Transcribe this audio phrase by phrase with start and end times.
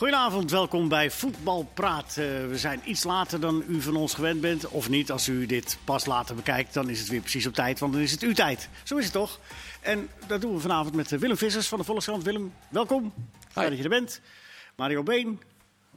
[0.00, 2.16] Goedenavond, welkom bij Voetbalpraat.
[2.18, 4.68] Uh, we zijn iets later dan u van ons gewend bent.
[4.68, 7.78] Of niet, als u dit pas later bekijkt, dan is het weer precies op tijd.
[7.78, 8.68] Want dan is het uw tijd.
[8.82, 9.38] Zo is het toch?
[9.80, 12.22] En dat doen we vanavond met Willem Vissers van de Volkskrant.
[12.22, 13.12] Willem, welkom.
[13.48, 14.20] Fijn dat je er bent.
[14.76, 15.40] Mario Been,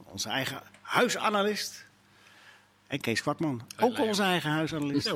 [0.04, 1.86] onze eigen huisanalist.
[2.86, 5.14] En Kees Kwakman, ook onze eigen huisanalist.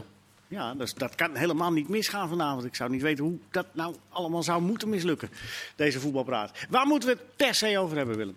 [0.49, 2.65] Ja, dus dat kan helemaal niet misgaan vanavond.
[2.65, 5.31] Ik zou niet weten hoe dat nou allemaal zou moeten mislukken,
[5.77, 6.67] deze voetbalpraat.
[6.69, 8.37] Waar moeten we het per se over hebben, Willem?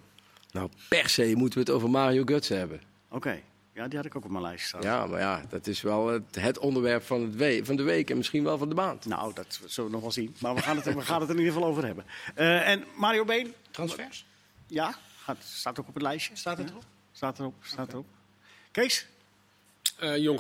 [0.52, 2.82] Nou, per se moeten we het over Mario Götze hebben.
[3.10, 3.41] Oké,
[3.73, 4.82] ja, die had ik ook op mijn lijst staan.
[4.82, 8.10] Ja, maar ja, dat is wel het, het onderwerp van, het we van de week
[8.10, 9.05] en misschien wel van de maand.
[9.05, 10.36] Nou, dat zullen we nog wel zien.
[10.40, 12.05] Maar we gaan het, we gaan het er in ieder geval over hebben.
[12.38, 13.54] Uh, en Mario Been?
[13.72, 14.26] Transfers?
[14.68, 16.36] Ja, gaat, staat ook op het lijstje.
[16.36, 16.84] Staat het erop?
[17.12, 18.05] Staat erop, staat erop.
[18.72, 19.08] Kees?
[20.04, 20.40] Uh, Jong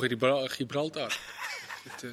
[0.51, 1.19] Gibraltar.
[1.89, 2.11] het, uh,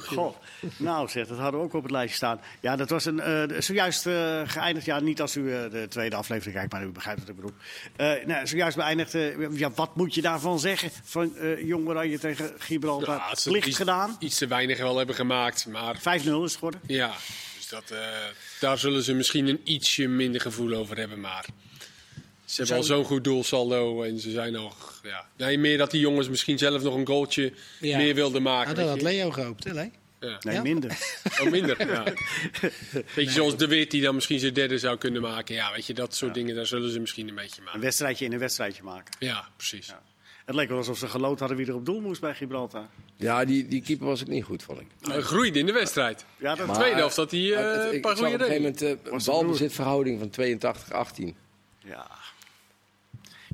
[0.00, 0.36] Goh,
[0.76, 2.40] nou zeg, dat hadden we ook op het lijstje staan.
[2.60, 3.16] Ja, dat was een,
[3.50, 4.86] uh, zojuist uh, geëindigd.
[4.86, 7.54] Ja, niet als u uh, de tweede aflevering kijkt, maar u begrijpt wat ik bedoel.
[8.26, 9.12] nou, zojuist beëindigd.
[9.50, 10.90] ja, wat moet je daarvan zeggen?
[11.04, 11.32] Van
[11.64, 13.14] Jong Oranje tegen Gibraltar.
[13.14, 14.16] Ja, iets, gedaan.
[14.18, 15.66] Iets te weinig wel hebben gemaakt.
[15.66, 15.98] Maar...
[15.98, 16.80] 5-0 is het geworden.
[16.86, 17.14] Ja,
[17.56, 17.94] dus dat,
[18.60, 21.20] daar zullen ze misschien een ietsje minder gevoel over hebben.
[21.20, 21.46] Maar
[22.48, 25.00] ze hebben al zo'n goed doelsaldo en ze zijn nog.
[25.02, 25.26] Ja.
[25.36, 27.96] Nee, meer dat die jongens misschien zelf nog een goaltje ja.
[27.96, 28.70] meer wilden maken.
[28.70, 29.72] Ja, dat had Leo gehoopt, hè?
[29.72, 29.90] Nee,
[30.20, 30.38] ja.
[30.40, 30.98] nee minder.
[31.40, 32.02] Oh, minder, ja.
[32.52, 33.30] Weet je, nee.
[33.30, 35.54] zoals De Wit die dan misschien zijn derde zou kunnen maken.
[35.54, 37.78] Ja, weet je, dat soort dingen, daar zullen ze misschien een beetje maken.
[37.78, 39.14] Een wedstrijdje in een wedstrijdje maken.
[39.18, 39.94] Ja, precies.
[40.44, 42.86] Het leek wel alsof ze geloot hadden wie er op doel moest bij Gibraltar.
[43.16, 44.86] Ja, die, die keeper was ik niet goed, vond ik.
[45.00, 46.24] Hij groeide in de wedstrijd.
[46.38, 46.66] Ja, dat...
[46.66, 49.20] de tweede helft dat hij uh, een paar goede Op een gegeven moment uh, een
[49.24, 51.34] balbezitverhouding van 82-18.
[51.78, 52.10] Ja.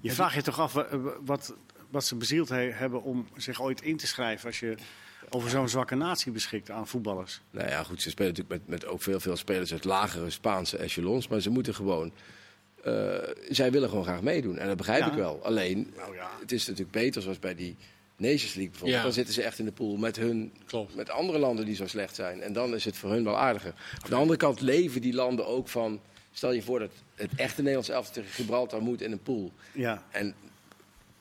[0.08, 0.72] Je vraagt je toch af
[1.24, 1.54] wat,
[1.90, 4.74] wat ze bezield he hebben om zich ooit in te schrijven als je
[5.28, 7.40] over zo'n zwakke natie beschikt aan voetballers.
[7.50, 10.76] Nou ja, goed, ze spelen natuurlijk met, met ook veel, veel spelers uit lagere Spaanse
[10.76, 12.12] echelons, maar ze moeten gewoon.
[12.86, 13.16] Uh,
[13.48, 15.10] zij willen gewoon graag meedoen en dat begrijp ja.
[15.10, 15.40] ik wel.
[15.44, 16.30] Alleen, nou ja.
[16.40, 17.76] het is natuurlijk beter zoals bij die
[18.16, 18.98] Nations League bijvoorbeeld.
[18.98, 19.02] Ja.
[19.02, 20.94] Dan zitten ze echt in de pool met, hun, Klopt.
[20.94, 22.40] met andere landen die zo slecht zijn.
[22.40, 23.74] En dan is het voor hun wel aardiger.
[24.02, 26.00] Aan de andere kant leven die landen ook van
[26.34, 29.52] Stel je voor dat het echte Nederlands elftal tegen Gibraltar moet in een pool.
[29.72, 30.02] Ja.
[30.10, 30.34] En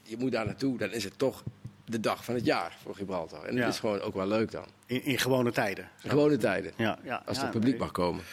[0.03, 1.43] je moet daar naartoe, dan is het toch
[1.85, 3.43] de dag van het jaar voor Gibraltar.
[3.43, 4.65] En dat is gewoon ook wel leuk dan.
[4.85, 5.89] In, in gewone tijden.
[6.03, 6.73] In gewone tijden.
[6.75, 7.81] Ja, ja, Als ja, het publiek nee.
[7.81, 8.23] mag komen.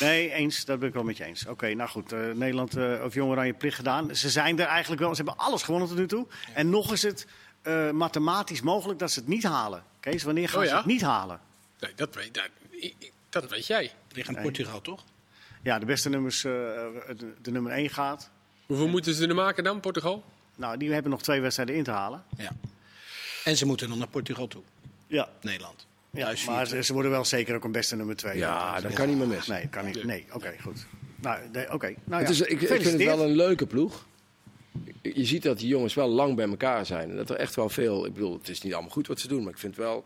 [0.00, 0.64] Nee, eens.
[0.64, 1.42] Dat ben ik wel met je eens.
[1.42, 2.12] Oké, okay, nou goed.
[2.12, 4.16] Uh, Nederland uh, of Jong Oranje plicht gedaan.
[4.16, 5.14] Ze zijn er eigenlijk wel.
[5.14, 6.26] Ze hebben alles gewonnen tot nu toe.
[6.28, 6.54] Ja.
[6.54, 7.26] En nog is het
[7.62, 9.82] uh, mathematisch mogelijk dat ze het niet halen.
[10.00, 11.40] Kees, wanneer gaan oh, ze het niet halen?
[11.80, 12.48] Nee, dat weet, dat,
[13.28, 13.92] dat weet jij.
[14.12, 15.04] Gaan Portugal, toch?
[15.62, 18.30] Ja, de beste nummers, uh, de, de, nummer 1 gaat.
[18.66, 20.24] Hoeveel en, moeten ze er maken dan, Portugal?
[20.56, 22.24] Nou, die hebben nog twee wedstrijden in te halen.
[22.36, 22.50] Ja.
[23.44, 24.62] En ze moeten nog naar Portugal toe.
[25.06, 25.28] Ja.
[25.40, 25.86] Nederland.
[26.10, 28.36] Ja, maar ze, ze, worden wel zeker ook een beste nummer 2.
[28.36, 29.46] Ja, dat, dat kan niet meer mis.
[29.46, 30.04] Nee, kan niet.
[30.04, 30.86] Nee, oké, okay, goed.
[31.16, 31.74] Nou, oké.
[31.74, 31.96] Okay.
[32.04, 32.28] Nou, ja.
[32.28, 34.06] is, ik, ik vind het wel een leuke ploeg.
[35.02, 37.10] Je ziet dat die jongens wel lang bij elkaar zijn.
[37.10, 38.06] En dat er echt wel veel...
[38.06, 40.04] Ik bedoel, het is niet allemaal goed wat ze doen, maar ik vind het wel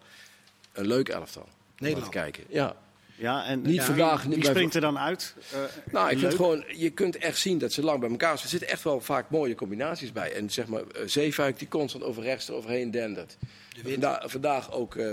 [0.73, 1.49] een leuk elftal.
[1.77, 2.07] Nederland.
[2.07, 2.45] Om te kijken.
[2.49, 2.77] Ja.
[3.23, 4.23] Ja, en niet ja, vandaag.
[4.23, 5.35] Wie springt er dan uit?
[5.55, 5.61] Uh,
[5.93, 8.43] nou, ik vind gewoon, je kunt echt zien dat ze lang bij elkaar zijn.
[8.43, 10.33] Er zitten echt wel vaak mooie combinaties bij.
[10.33, 13.37] En zeg maar, uh, Zeefuik die constant over rechts eroverheen dendert.
[13.85, 15.13] Vanda vandaag ook uh,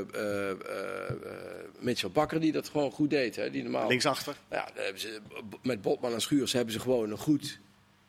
[1.80, 3.36] Mitchell Bakker die dat gewoon goed deed.
[3.36, 4.36] Hè, die normaal, Linksachter.
[4.50, 5.20] Ja, hebben ze,
[5.62, 7.59] met Botman en Schuurs hebben ze gewoon een goed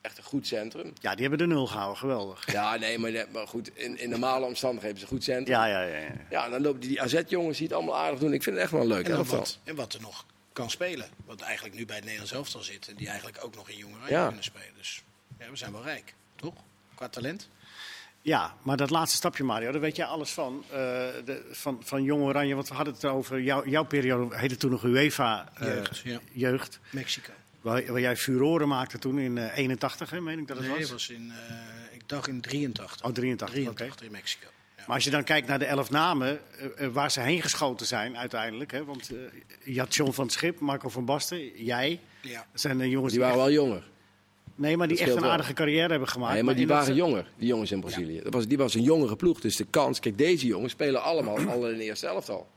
[0.01, 0.93] echt een goed centrum.
[1.01, 2.53] Ja, die hebben de nul gehouden, geweldig.
[2.53, 5.57] Ja, nee, maar, maar goed, in, in normale omstandigheden hebben ze een goed centrum.
[5.57, 5.99] Ja, ja, ja.
[5.99, 8.33] Ja, ja dan lopen die, die AZ-jongens die het allemaal aardig doen.
[8.33, 9.09] Ik vind het echt wel leuk.
[9.09, 11.09] En, wat, en wat er nog kan spelen.
[11.27, 12.89] Wat eigenlijk nu bij het Nederlands elftal zit.
[12.89, 14.27] En die eigenlijk ook nog in jongeren ja.
[14.27, 14.75] kunnen spelen.
[14.77, 15.03] Dus
[15.39, 16.55] ja, we zijn wel rijk, toch?
[16.95, 17.49] Qua talent.
[18.23, 20.65] Ja, maar dat laatste stapje, Mario, daar weet jij alles van.
[20.67, 20.77] Uh,
[21.25, 24.71] de, van, van Jong Oranje, want we hadden het over jou, jouw periode, heette toen
[24.71, 26.21] nog UEFA uh, jeugd, ja.
[26.33, 26.81] jeugd.
[26.91, 27.33] Mexico.
[27.61, 30.75] Waar, waar, jij furoren maakte toen in uh, 81, hè, meen ik dat het nee,
[30.75, 30.81] was?
[30.85, 31.33] Nee, was in,
[31.93, 33.05] ik dacht in 83.
[33.05, 34.07] Oh, 83, 83 okay.
[34.07, 34.47] in Mexico.
[34.77, 34.83] Ja.
[34.87, 36.41] Maar als je dan kijkt naar de elf namen
[36.93, 38.73] waar ze heen geschoten zijn uiteindelijk.
[38.73, 39.11] Hè, want
[39.65, 42.01] je had John van het Schip, Marco van Basten, jij.
[42.23, 42.47] Ja.
[42.55, 43.45] Zijn de jongens die waren echt...
[43.45, 43.89] wel jonger.
[44.61, 45.31] Nee, maar die echt een wel.
[45.31, 46.35] aardige carrière hebben gemaakt.
[46.35, 46.97] Nee, maar die waren dat...
[46.97, 48.15] jonger, die jongens in Brazilië.
[48.15, 48.23] Ja.
[48.23, 50.01] Dat was, die was een jongere ploeg, dus de kans...
[50.01, 52.49] Kijk, deze jongens spelen allemaal al in de eerste elftal.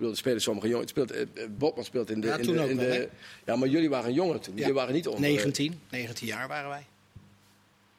[0.00, 0.90] Bedoel, er spelen sommige jongens...
[0.90, 1.26] Speelt, uh,
[1.58, 2.26] Botman speelt in de...
[2.26, 3.08] Ja, in toen de, ook in wel, de
[3.44, 4.54] ja, maar jullie waren jonger toen.
[4.54, 4.60] Ja.
[4.60, 5.20] Jullie waren niet onder...
[5.20, 6.86] 19, 19 jaar waren wij.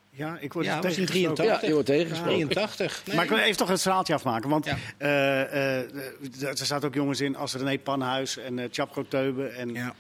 [0.10, 1.46] Ja, ik word ja, in 83.
[1.46, 2.48] Ja, je wordt tegengesproken.
[2.48, 3.02] 83.
[3.06, 3.16] Nee.
[3.16, 4.50] Maar ik wil even toch het verhaaltje afmaken.
[4.50, 4.78] Want ja.
[5.00, 9.56] uh, uh, er zaten ook jongens in als René Panhuis en uh, Chapko Teuben.
[9.56, 9.96] En, ja.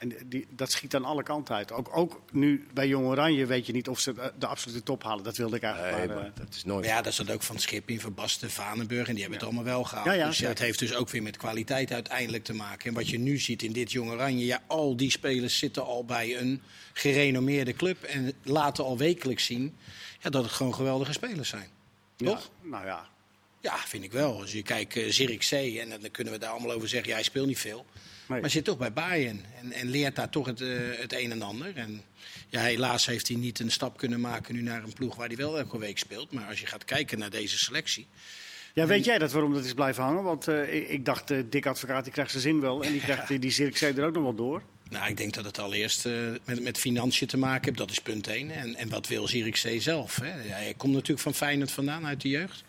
[0.00, 1.72] En die, dat schiet aan alle kanten uit.
[1.72, 5.02] Ook, ook nu bij Jong Oranje weet je niet of ze de, de absolute top
[5.02, 5.24] halen.
[5.24, 6.84] Dat wilde ik eigenlijk Nee, maar, maar eh, dat is nooit.
[6.84, 9.08] Ja, dat zat ook van Schipping, Van Basten, Vanenburg.
[9.08, 10.06] En die hebben het allemaal wel gehaald.
[10.06, 12.88] Ja, ja, dus ja, het heeft dus ook weer met kwaliteit uiteindelijk te maken.
[12.88, 14.44] En wat je nu ziet in dit Jong Oranje.
[14.44, 16.62] Ja, al die spelers zitten al bij een
[16.92, 18.02] gerenommeerde club.
[18.02, 19.76] En laten al wekelijks zien
[20.20, 21.68] ja, dat het gewoon geweldige spelers zijn.
[22.16, 22.50] Toch?
[22.62, 23.08] ja, nou ja.
[23.60, 24.40] Ja, vind ik wel.
[24.40, 27.24] Als je kijkt, uh, Zirkzee, en dan kunnen we daar allemaal over zeggen, ja, hij
[27.24, 27.86] speelt niet veel.
[28.30, 28.40] Nee.
[28.40, 31.42] Maar zit toch bij Bayern en, en leert daar toch het, eh, het een en
[31.42, 31.76] ander.
[31.76, 32.02] En
[32.48, 35.36] ja, helaas heeft hij niet een stap kunnen maken nu naar een ploeg waar hij
[35.36, 36.32] wel elke week speelt.
[36.32, 38.06] Maar als je gaat kijken naar deze selectie.
[38.74, 40.22] Ja, weet jij dat waarom dat is blijven hangen?
[40.22, 42.82] Want eh, ik, ik dacht, eh Dick Advocaat die krijgt zijn zin wel.
[42.82, 44.62] En die krijgt die, die Zirkzee er ook nog wel door.
[44.90, 46.08] Nou, ik denk dat het allereerst
[46.44, 47.78] met, met financiën te maken heeft.
[47.78, 48.50] Dat is punt één.
[48.50, 50.16] En, en wat wil Zirkzee zelf?
[50.16, 50.42] Hè?
[50.42, 52.64] Ja, hij komt natuurlijk van Feyenoord vandaan uit de jeugd.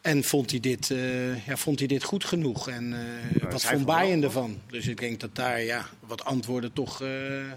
[0.00, 2.68] En vond hij dit, eh, ja, vond hij dit goed genoeg?
[2.68, 4.60] En eh, wat vond Bayern ervan?
[4.70, 7.08] Dus ik denk dat daar ja, wat antwoorden toch eh,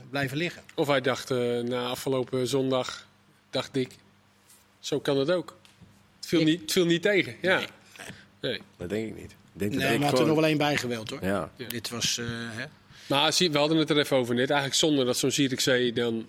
[0.10, 0.62] blijven liggen.
[0.76, 1.30] Of hij dacht
[1.64, 3.08] na afgelopen zondag,
[3.50, 3.90] dacht ik,
[4.80, 5.58] zo kan het ook.
[6.18, 7.36] Het viel, Ik- niet, het viel niet tegen.
[7.42, 7.58] Ja.
[7.58, 7.68] Nee.
[8.42, 8.62] Nee.
[8.78, 9.36] Dat denk ik niet.
[9.54, 11.24] Denk Nee, ik maar had er gewoon- nog wel één bij gewild hoor.
[11.26, 11.52] Ja.
[11.68, 12.18] Dit was.
[12.18, 12.66] eh, hè?
[13.08, 14.50] Maar zie- we hadden het er even over net.
[14.50, 16.26] Eigenlijk zonder dat zo'n Zierikzee dan...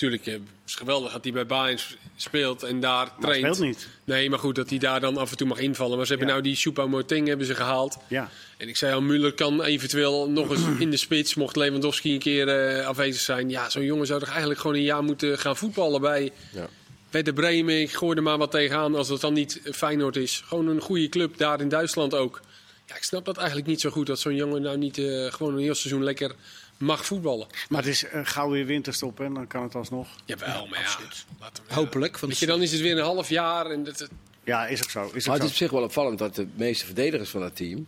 [0.00, 1.78] Natuurlijk, eh, het is geweldig dat hij bij Bayern
[2.16, 3.54] speelt en daar Maar traint.
[3.54, 3.88] speelt niet.
[4.04, 5.96] Nee, maar goed, dat hij daar dan af en toe mag invallen.
[5.96, 6.34] Maar ze hebben Ja.
[6.34, 7.96] nou die Choupo-Moting hebben ze gehaald.
[8.08, 8.30] Ja.
[8.56, 12.18] En ik zei al, Müller kan eventueel nog eens in de spits, mocht Lewandowski een
[12.18, 13.50] keer eh, afwezig zijn.
[13.50, 16.68] Ja, zo'n jongen zou toch eigenlijk gewoon een jaar moeten gaan voetballen bij Ja.
[17.10, 17.80] Werder Bremen.
[17.80, 20.42] Ik gooi er maar wat tegenaan als het dan niet Feyenoord is.
[20.46, 22.40] Gewoon een goede club, daar in Duitsland ook.
[22.86, 25.54] Ja, ik snap dat eigenlijk niet zo goed, dat zo'n jongen nou niet eh, gewoon
[25.54, 26.34] een heel seizoen lekker
[26.78, 27.46] mag voetballen.
[27.68, 30.08] Maar het is eh, gauw weer winterstop en dan kan het alsnog.
[30.24, 30.84] Jawel, maar ja.
[30.84, 31.26] absoluut.
[31.40, 32.12] laten we- Hopelijk.
[32.18, 34.10] Want Weet je, dan is het weer een half jaar en dat, dat-
[34.44, 35.10] Ja, is ook zo.
[35.12, 37.56] Is Maar ook het is op zich wel opvallend dat de meeste verdedigers van het
[37.56, 37.86] team...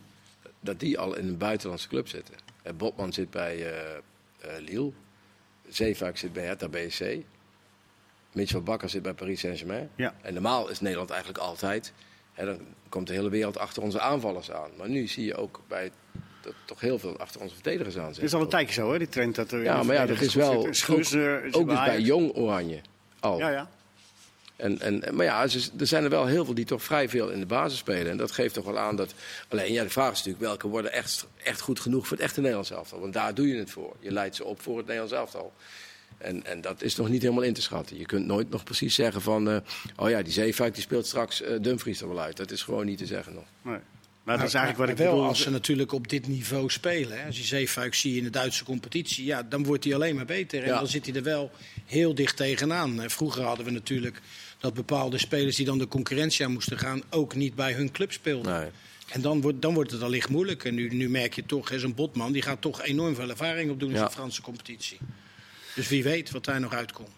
[0.61, 2.35] dat die al in een buitenlandse club zitten.
[2.63, 4.91] Eh, Botman zit bij eh eh, Lille.
[5.69, 7.05] Zeefuik zit bij Hertha BSC.
[8.33, 9.91] Mitchell Bakker zit bij Paris Saint-Germain.
[9.97, 10.15] Ja.
[10.23, 11.93] En normaal is Nederland eigenlijk altijd...
[12.33, 12.59] Hè, dan
[12.89, 14.71] komt de hele wereld achter onze aanvallers aan.
[14.79, 15.91] Maar nu zie je ook bij
[16.57, 18.99] dat toch heel veel achter onze verdedigers aan Het is al een tijdje zo, hè,
[18.99, 19.63] die trend dat er.
[19.63, 22.01] Ja, maar ja, dat is wel Schuurs, ook, ook dus bij.
[22.01, 22.81] Jong Oranje
[23.21, 23.39] al.
[23.39, 23.69] Ja, ja.
[24.61, 25.43] En, en, maar ja,
[25.79, 28.11] er zijn er wel heel veel die toch vrij veel in de basis spelen.
[28.11, 29.15] En dat geeft toch wel aan dat...
[29.49, 32.41] Alleen, ja, de vraag is natuurlijk welke worden echt, echt goed genoeg voor het echte
[32.41, 33.01] Nederlands elftal.
[33.01, 33.97] Want daar doe je het voor.
[33.99, 35.53] Je leidt ze op voor het Nederlands elftal.
[36.19, 37.99] En, en dat is nog niet helemaal in te schatten.
[37.99, 39.51] Je kunt nooit nog precies zeggen van...
[39.51, 39.57] eh,
[39.97, 42.37] oh ja, die Zeefuik die speelt straks eh, Dumfries er wel uit.
[42.37, 43.45] Dat is gewoon niet te zeggen nog.
[43.63, 43.79] Nee.
[44.31, 45.29] Maar dat is eigenlijk wat ik wel bedoel.
[45.29, 47.19] als ze natuurlijk op dit niveau spelen.
[47.21, 47.27] Hè.
[47.27, 50.63] Als je Zeefuik zie in de Duitse competitie, ja, dan wordt hij alleen maar beter.
[50.63, 50.79] En Ja.
[50.79, 51.51] dan zit hij er wel
[51.87, 53.01] heel dicht tegenaan.
[53.03, 54.21] Eh, Vroeger hadden we natuurlijk
[54.59, 58.13] dat bepaalde spelers die dan de concurrentie aan moesten gaan, ook niet bij hun club
[58.13, 58.61] speelden.
[58.61, 58.71] Nee.
[59.09, 60.65] En dan wordt, dan wordt het allicht moeilijk.
[60.65, 63.91] En nu, nu merk je toch, zo'n Botman die gaat toch enorm veel ervaring opdoen
[63.91, 64.05] in Ja.
[64.05, 64.99] de Franse competitie.
[65.75, 67.09] Dus wie weet wat daar nog uitkomt.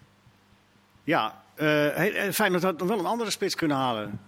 [1.03, 4.19] Ja, eh eh, Feyenoord had nog wel een andere spits kunnen halen.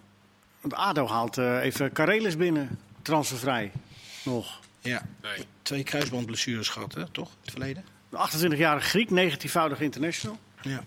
[0.65, 3.71] Want ADO haalt eh, even Karelis binnen, transfervrij.
[4.23, 4.59] Nog.
[4.81, 5.45] Ja, nee.
[5.61, 7.27] twee kruisbandblessures gehad, hè, toch?
[7.27, 7.85] In het verleden?
[8.09, 10.37] De 28-jarige Griek, 19-voudig international.
[10.61, 10.83] Ja.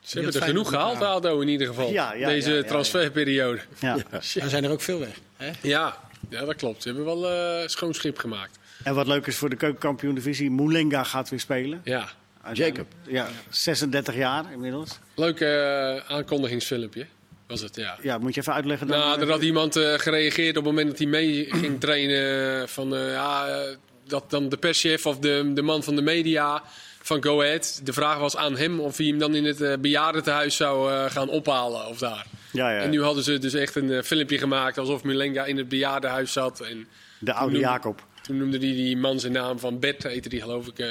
[0.00, 1.90] Ze hebben er genoeg gehaald, ADO in ieder geval.
[1.90, 2.68] Ja, ja, Deze ja, ja, ja.
[2.68, 3.60] transferperiode.
[3.78, 3.96] Ja.
[4.10, 5.20] Daar zijn er ook veel weg.
[5.36, 5.50] Hè?
[5.62, 5.96] Ja.
[6.28, 6.82] ja, dat klopt.
[6.82, 8.58] Ze hebben wel eh schoon schip gemaakt.
[8.84, 11.80] En wat leuk is voor de keukenkampioen-divisie, Moulenga gaat weer spelen.
[11.84, 12.08] Ja,
[12.52, 12.86] Jacob.
[13.06, 14.98] Ja, 36 jaar inmiddels.
[15.14, 17.06] leuk eh, aankondigingsfilmpje
[17.50, 17.98] was het, ja.
[18.02, 18.86] Ja, moet je even uitleggen.
[18.86, 18.98] dan?
[18.98, 22.68] Nou, er had iemand eh, gereageerd op het moment dat hij mee ging trainen.
[22.68, 23.76] Van eh, ja, eh,
[24.06, 26.62] dat dan de perschef of de, de man van de media
[27.02, 27.80] van Go Ahead.
[27.84, 31.10] De vraag was aan hem of hij hem dan in het eh, bejaardentehuis zou eh,
[31.10, 32.26] gaan ophalen of daar.
[32.52, 32.80] Ja, ja.
[32.80, 36.32] En nu hadden ze dus echt een eh, filmpje gemaakt alsof Mulenga in het bejaardenhuis
[36.32, 36.60] zat.
[36.60, 36.88] En
[37.18, 38.04] de oude noemde- Jacob.
[38.22, 40.78] toen noemde hij die man zijn naam van Bert, heette die geloof ik.
[40.78, 40.88] eh,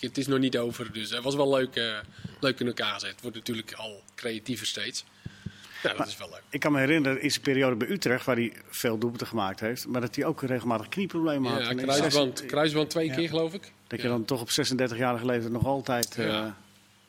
[0.00, 1.84] het is nog niet over, dus het was wel leuk, eh,
[2.40, 3.10] leuk in elkaar gezet.
[3.10, 5.04] Het wordt natuurlijk al creatiever steeds.
[5.92, 6.42] Ja, dat is wel leuk.
[6.50, 9.86] Ik kan me herinneren, in zijn periode bij Utrecht, waar hij veel doelpunten gemaakt heeft,
[9.86, 11.60] maar dat hij ook regelmatig knieproblemen had.
[11.60, 13.14] Ja, kruisband, kruisband twee Ja.
[13.14, 13.72] keer geloof ik.
[13.86, 16.18] Dat je dan toch op 36-jarige leeftijd nog altijd...
[16.18, 16.46] eh.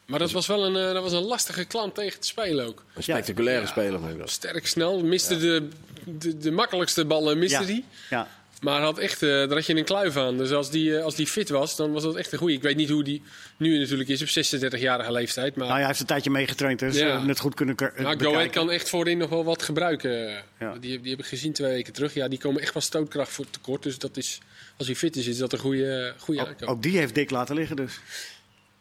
[0.05, 2.83] Maar dat was wel een, eh, dat was een lastige klant tegen te spelen ook.
[2.93, 3.67] Een spectaculaire Ja.
[3.67, 3.99] speler.
[4.29, 5.67] Sterk, snel, miste de,
[6.03, 7.85] de, de makkelijkste ballen, miste ja, die.
[8.09, 8.27] ja.
[8.65, 10.37] Maar had echt, eh, daar had je een kluif aan.
[10.37, 12.55] Dus als die, eh, als die fit was, dan was dat echt een goeie.
[12.55, 13.21] Ik weet niet hoe die
[13.57, 15.55] nu natuurlijk is op 36-jarige leeftijd.
[15.55, 17.23] Maar Nou, hij heeft een tijdje meegetraind, dus Ja.
[17.23, 20.43] net goed kunnen ke- Maar Go Ahead kan echt voorin nog wel wat gebruiken.
[20.59, 20.73] Ja.
[20.79, 22.13] Die, die heb ik gezien twee weken terug.
[22.13, 23.83] Ja, die komen echt wel stootkracht voor tekort.
[23.83, 24.39] Dus dat is,
[24.77, 26.69] als hij fit is, is dat een goede, goede Ook, aankoop.
[26.69, 27.99] ook die heeft Dick laten liggen dus.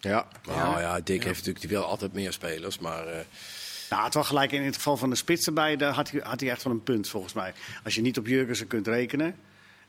[0.00, 2.78] Ja, nou ja, Dick heeft natuurlijk wel altijd meer spelers.
[2.78, 3.18] Maar eh,
[3.90, 6.40] Nou, het was gelijk in het geval van de spits erbij, daar had hij, had
[6.40, 7.52] hij echt wel een punt volgens mij.
[7.84, 9.34] Als je niet op Jurgensen kunt rekenen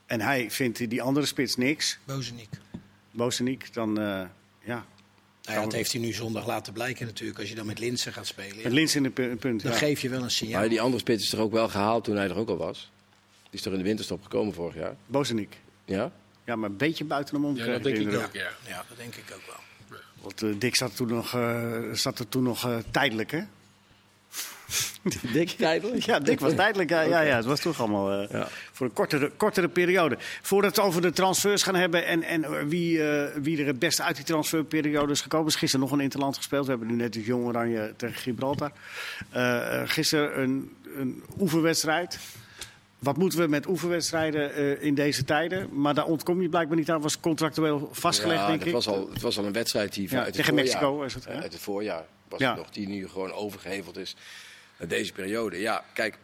[0.06, 2.48] en hij vindt die andere spits niks, Bozenik.
[3.10, 4.04] Bozeniek, dan eh,
[4.64, 4.84] ja.
[5.42, 7.38] Nou ja, dat heeft hij nu zondag laten blijken natuurlijk.
[7.38, 8.62] Als je dan met Linsen gaat spelen.
[8.62, 9.62] Met Lins in de pu- punt.
[9.62, 9.78] Dan ja.
[9.78, 10.60] geef je wel een signaal.
[10.60, 12.90] Maar die andere spits is toch ook wel gehaald toen hij er ook al was?
[13.42, 14.96] Die is toch in de winterstop gekomen vorig jaar?
[15.06, 15.56] Bozeniek.
[15.84, 16.12] Ja?
[16.44, 17.58] Ja, maar een beetje buiten de mond.
[17.58, 18.50] Ja, dat denk de ik ook, ja.
[18.66, 19.98] Ja, dat denk ik ook wel.
[20.20, 23.42] Want eh, Dick zat, toen nog, eh, zat er toen nog eh, tijdelijk, hè?
[25.32, 26.02] Dik tijdelijk?
[26.02, 26.90] Ja, Dick was tijdelijk.
[26.90, 28.48] Ja, ja, ja, het was toch allemaal eh, Ja.
[28.72, 30.16] voor een kortere, kortere periode.
[30.42, 33.78] Voordat we het over de transfers gaan hebben en, en wie, eh, wie er het
[33.78, 35.46] beste uit die transferperiode is gekomen.
[35.46, 36.64] is gisteren nog een interland gespeeld.
[36.64, 38.70] We hebben nu net het Jong Oranje tegen Gibraltar.
[39.30, 42.18] Eh, eh, gisteren een, een oefenwedstrijd.
[42.98, 45.68] Wat moeten we met oefenwedstrijden eh, in deze tijden?
[45.80, 47.00] Maar daar ontkom je blijkbaar niet aan.
[47.00, 48.72] Was contractueel vastgelegd, ja, denk ik.
[48.72, 51.14] Was al, het was al een wedstrijd die Ja, uit het tegen voorjaar, Mexico is
[51.14, 51.32] het, hè?
[51.34, 52.48] Uit het voorjaar was Ja.
[52.48, 54.16] het nog, die nu gewoon overgeheveld is
[54.86, 55.60] deze periode.
[55.60, 56.18] Ja, kijk,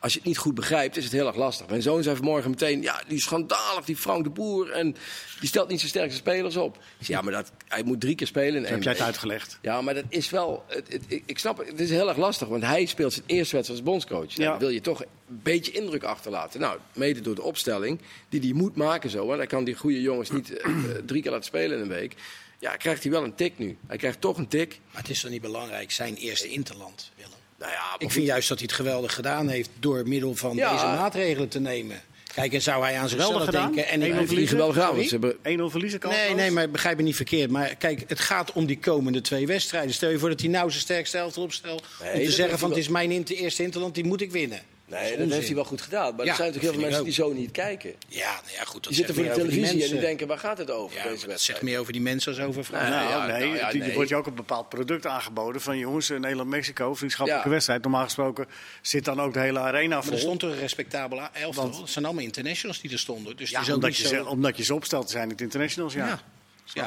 [0.00, 1.68] als je het niet goed begrijpt, is het heel erg lastig.
[1.68, 4.70] Mijn zoon zei vanmorgen meteen, ja, die is schandalig, die Frank de Boer.
[4.70, 4.96] En
[5.40, 6.76] die stelt niet zijn sterkste spelers op.
[6.76, 9.58] Ik zei, ja, maar dat, hij moet drie keer spelen in Heb jij het uitgelegd?
[9.62, 10.64] Ja, maar dat is wel.
[10.68, 13.24] Het, het- ik, ik snap het, het is heel erg lastig, want hij speelt zijn
[13.26, 14.26] eerste wedstrijd als bondscoach.
[14.36, 14.48] Nou, Ja.
[14.50, 15.08] Dan wil je toch een
[15.42, 16.60] beetje indruk achterlaten.
[16.60, 19.26] Nou, mede door de opstelling die hij moet maken zo.
[19.26, 20.74] Want hij kan die goede jongens niet eh, eh,
[21.06, 22.14] drie keer laten spelen in een week.
[22.58, 23.76] Ja, krijgt hij wel een tik nu.
[23.86, 24.80] Hij krijgt toch een tik.
[24.92, 27.32] Maar het is toch niet belangrijk, zijn eerste interland, Willem?
[27.58, 30.72] Nou ja, Ik vind juist dat hij het geweldig gedaan heeft door middel van Ja.
[30.72, 32.00] deze maatregelen te nemen.
[32.34, 33.86] Kijk, en zou hij aan zichzelf denken...
[33.88, 34.94] En Eén ik- of Hij heeft niet geweldig gedaan.
[34.94, 35.20] want Sorry?
[35.30, 37.50] Ze hebben, 1-0 verliezen kan Nee, nee, maar begrijp me niet verkeerd.
[37.50, 39.94] Maar kijk, het gaat om die komende twee wedstrijden.
[39.94, 41.84] Stel je voor dat hij nou zijn sterkste elftal opstelt.
[42.02, 44.60] Nee, om te zeggen van het is mijn inter- eerste interland, die moet ik winnen.
[44.88, 46.14] Nee, is dat heeft hij wel goed gedaan.
[46.16, 47.94] Maar Ja, er zijn natuurlijk heel veel mensen die zo niet kijken.
[48.08, 48.72] Ja, nou ja, goed.
[48.74, 51.26] Dat Die zitten voor de televisie en die denken, waar gaat het over, Ja, deze
[51.26, 52.90] dat zegt meer over die mensen als over vrouwen.
[52.92, 53.88] Nee, Nou, ja, nee, nou ja, die- nee.
[53.88, 57.52] Er wordt je ook een bepaald product aangeboden van jongens, eh, Nederland-Mexico, vriendschappelijke Ja.
[57.54, 57.82] wedstrijd.
[57.82, 58.46] Normaal gesproken
[58.82, 60.12] zit dan ook de hele arena vol.
[60.12, 61.80] er stond toch een respectabele elftal.
[61.80, 63.36] Het zijn allemaal internationals die er stonden.
[63.36, 64.14] Dus ja, is omdat, niet je zo...
[64.14, 66.06] ze, omdat je ze opstelt, zijn het internationals, ja.
[66.06, 66.20] ja,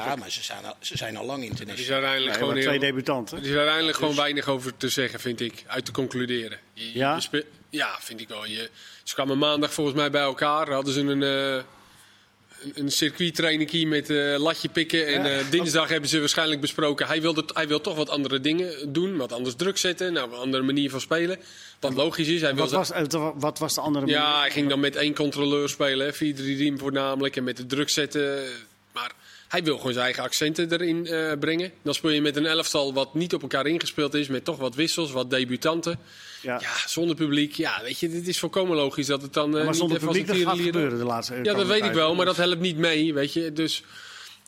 [0.06, 1.94] ja maar ze zijn, al, ze zijn al lang Het is international.
[1.94, 3.38] uiteindelijk Nee, gewoon twee debutanten.
[3.38, 5.64] Er is uiteindelijk gewoon weinig over te zeggen, vind ik.
[5.66, 6.58] Uit te concluderen.
[6.72, 7.18] Je- Ja?
[7.30, 8.46] je ja, vind ik wel.
[8.46, 8.70] Je,
[9.02, 10.70] ze kwamen maandag volgens mij bij elkaar.
[10.70, 15.06] Hadden ze een, eh een- een circuittraining met eh, latje pikken.
[15.06, 17.06] En eh, dinsdag hebben ze waarschijnlijk besproken.
[17.06, 19.16] Hij wil, hij wil toch wat andere dingen doen.
[19.16, 20.12] Wat anders druk zetten.
[20.12, 21.38] Nou, een andere manier van spelen.
[21.80, 22.40] Wat logisch is.
[22.40, 22.90] Hij wil Wat was,
[23.34, 24.20] wat was de andere manier?
[24.20, 26.06] ja, hij ging dan met één controleur spelen.
[26.06, 26.12] hè,
[26.76, 27.36] 4-3-3 voornamelijk.
[27.36, 28.42] En met de druk zetten.
[28.92, 29.12] Maar
[29.48, 31.02] hij wil gewoon zijn eigen accenten erin
[31.40, 31.72] brengen.
[31.82, 34.28] Dan speel je met een elftal wat niet op elkaar ingespeeld is.
[34.28, 35.98] Met toch wat wissels, wat debutanten.
[36.42, 36.58] Ja.
[36.60, 37.52] Ja, zonder publiek.
[37.54, 40.26] Ja, weet je, dit is volkomen logisch dat het dan eh, maar niet zonder publiek,
[40.26, 43.14] dat gaat gebeuren de laatste Ja, dat weet ik wel, maar dat helpt niet mee,
[43.14, 43.52] weet je.
[43.52, 43.82] Dus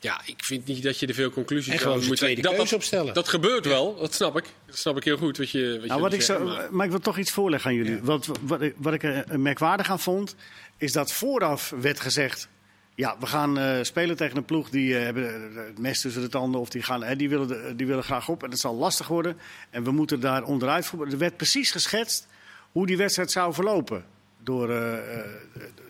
[0.00, 2.40] ja, ik vind niet dat je er veel conclusies En gewoon aan zijn moet tweede
[2.40, 2.60] trekken.
[2.60, 3.14] Dat, dat, opstellen.
[3.14, 4.44] dat gebeurt wel, dat snap ik.
[4.66, 6.68] Dat snap ik heel goed wat je, wat Nou, je wat ik zegt, zo, maar-
[6.70, 6.84] maar...
[6.84, 7.98] ik wil toch iets voorleggen aan jullie.
[8.02, 10.34] Wat, wat, ik- wat ik er merkwaardig aan vond,
[10.78, 12.48] is dat vooraf werd gezegd...
[12.96, 16.22] Ja, we gaan eh, spelen tegen een ploeg die eh, hebben eh, het mes tussen
[16.22, 16.60] de tanden...
[16.60, 19.36] of die, gaan, die, willen, die willen graag op en het zal lastig worden.
[19.70, 20.92] En we moeten daar onderuit.
[21.10, 22.26] Er werd precies geschetst
[22.72, 24.04] hoe die wedstrijd zou verlopen.
[24.38, 24.68] Door,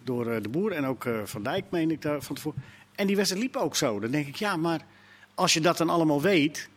[0.05, 2.63] door de Boer en ook Van Dijk, meen ik daar van tevoren.
[2.95, 4.01] En die wedstrijd liep ook zo.
[4.01, 4.81] Dan denk ik, ja, maar
[5.35, 6.69] als je dat dan allemaal weet...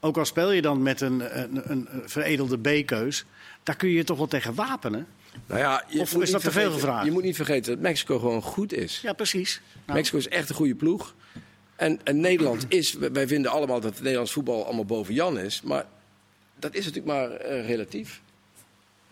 [0.00, 3.24] Ook al speel je dan met een, een, een veredelde B-keus,
[3.62, 5.06] daar kun je je toch wel tegen wapenen.
[5.46, 7.04] Nou ja, je Of is dat te veel gevraagd?
[7.04, 9.00] Je moet niet vergeten dat Mexico gewoon goed is.
[9.02, 9.60] Ja, precies.
[9.84, 11.14] Nou, Mexico is echt een goede ploeg.
[11.76, 15.62] En, en Nederland is, wij vinden allemaal dat het Nederlands voetbal allemaal boven Jan is.
[15.62, 15.86] Maar
[16.58, 18.22] dat is natuurlijk maar eh, relatief.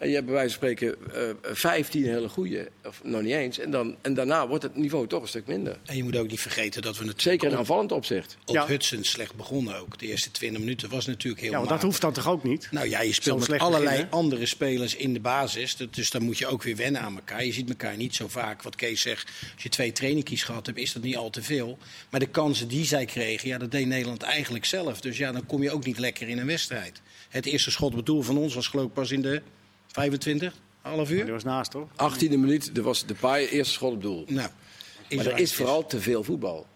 [0.05, 3.59] En je hebt bij wijze van spreken eh 15 hele goede, of nog niet eens.
[3.59, 5.79] En, dan, en daarna wordt het niveau toch een stuk minder.
[5.85, 8.37] En je moet ook niet vergeten dat we natuurlijk Zeker in aanvallend opzicht.
[8.45, 8.67] op Ja.
[8.67, 9.99] Hudson slecht begonnen ook.
[9.99, 12.69] De eerste 20 minuten was natuurlijk heel ja, want dat hoeft dan toch ook niet?
[12.71, 14.11] Nou ja, je speelt met allerlei beginnen.
[14.11, 15.77] andere spelers in de basis.
[15.91, 17.45] Dus dan moet je ook weer wennen aan elkaar.
[17.45, 18.63] Je ziet elkaar niet zo vaak.
[18.63, 21.79] Wat Kees zegt, als je twee trainingkies gehad hebt, is dat niet al te veel.
[22.11, 25.01] Maar de kansen die zij kregen, ja, dat deed Nederland eigenlijk zelf.
[25.01, 27.01] Dus ja, dan kom je ook niet lekker in een wedstrijd.
[27.29, 29.43] Het eerste schot op het doel van ons was geloof ik pas in de
[29.95, 31.33] 25, half Die uur.
[31.33, 31.89] was naast, toch?
[31.93, 34.25] 18e minuut, er was de paai, eerste schot op doel.
[34.29, 34.49] Nou,
[35.17, 36.67] Maar er is vooral te veel voetbal.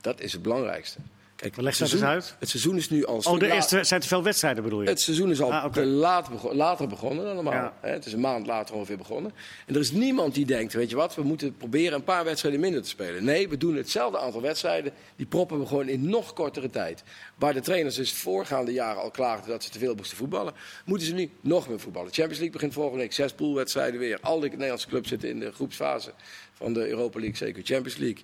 [0.00, 0.98] Dat is het belangrijkste.
[1.36, 2.36] Kijk, Leg dat eens seizoen, uit.
[2.38, 3.20] het seizoen is nu al...
[3.24, 4.88] Oh, er is, zijn te veel wedstrijden bedoel je?
[4.88, 7.52] Het seizoen is al Ah, laat bego- later begonnen dan normaal.
[7.52, 7.74] Ja.
[7.80, 9.32] Het is een maand later ongeveer begonnen.
[9.66, 12.60] En er is niemand die denkt, weet je wat, we moeten proberen een paar wedstrijden
[12.60, 13.24] minder te spelen.
[13.24, 17.02] Nee, we doen hetzelfde aantal wedstrijden, die proppen we gewoon in nog kortere tijd.
[17.38, 20.52] Waar de trainers dus voorgaande jaren al klaagden dat ze te veel moesten voetballen,
[20.84, 22.08] moeten ze nu nog meer voetballen.
[22.08, 24.18] Champions League begint volgende week, zes poolwedstrijden weer.
[24.20, 26.12] Al die Nederlandse clubs zitten in de groepsfase
[26.56, 28.22] van de Europa League, zeker Champions League.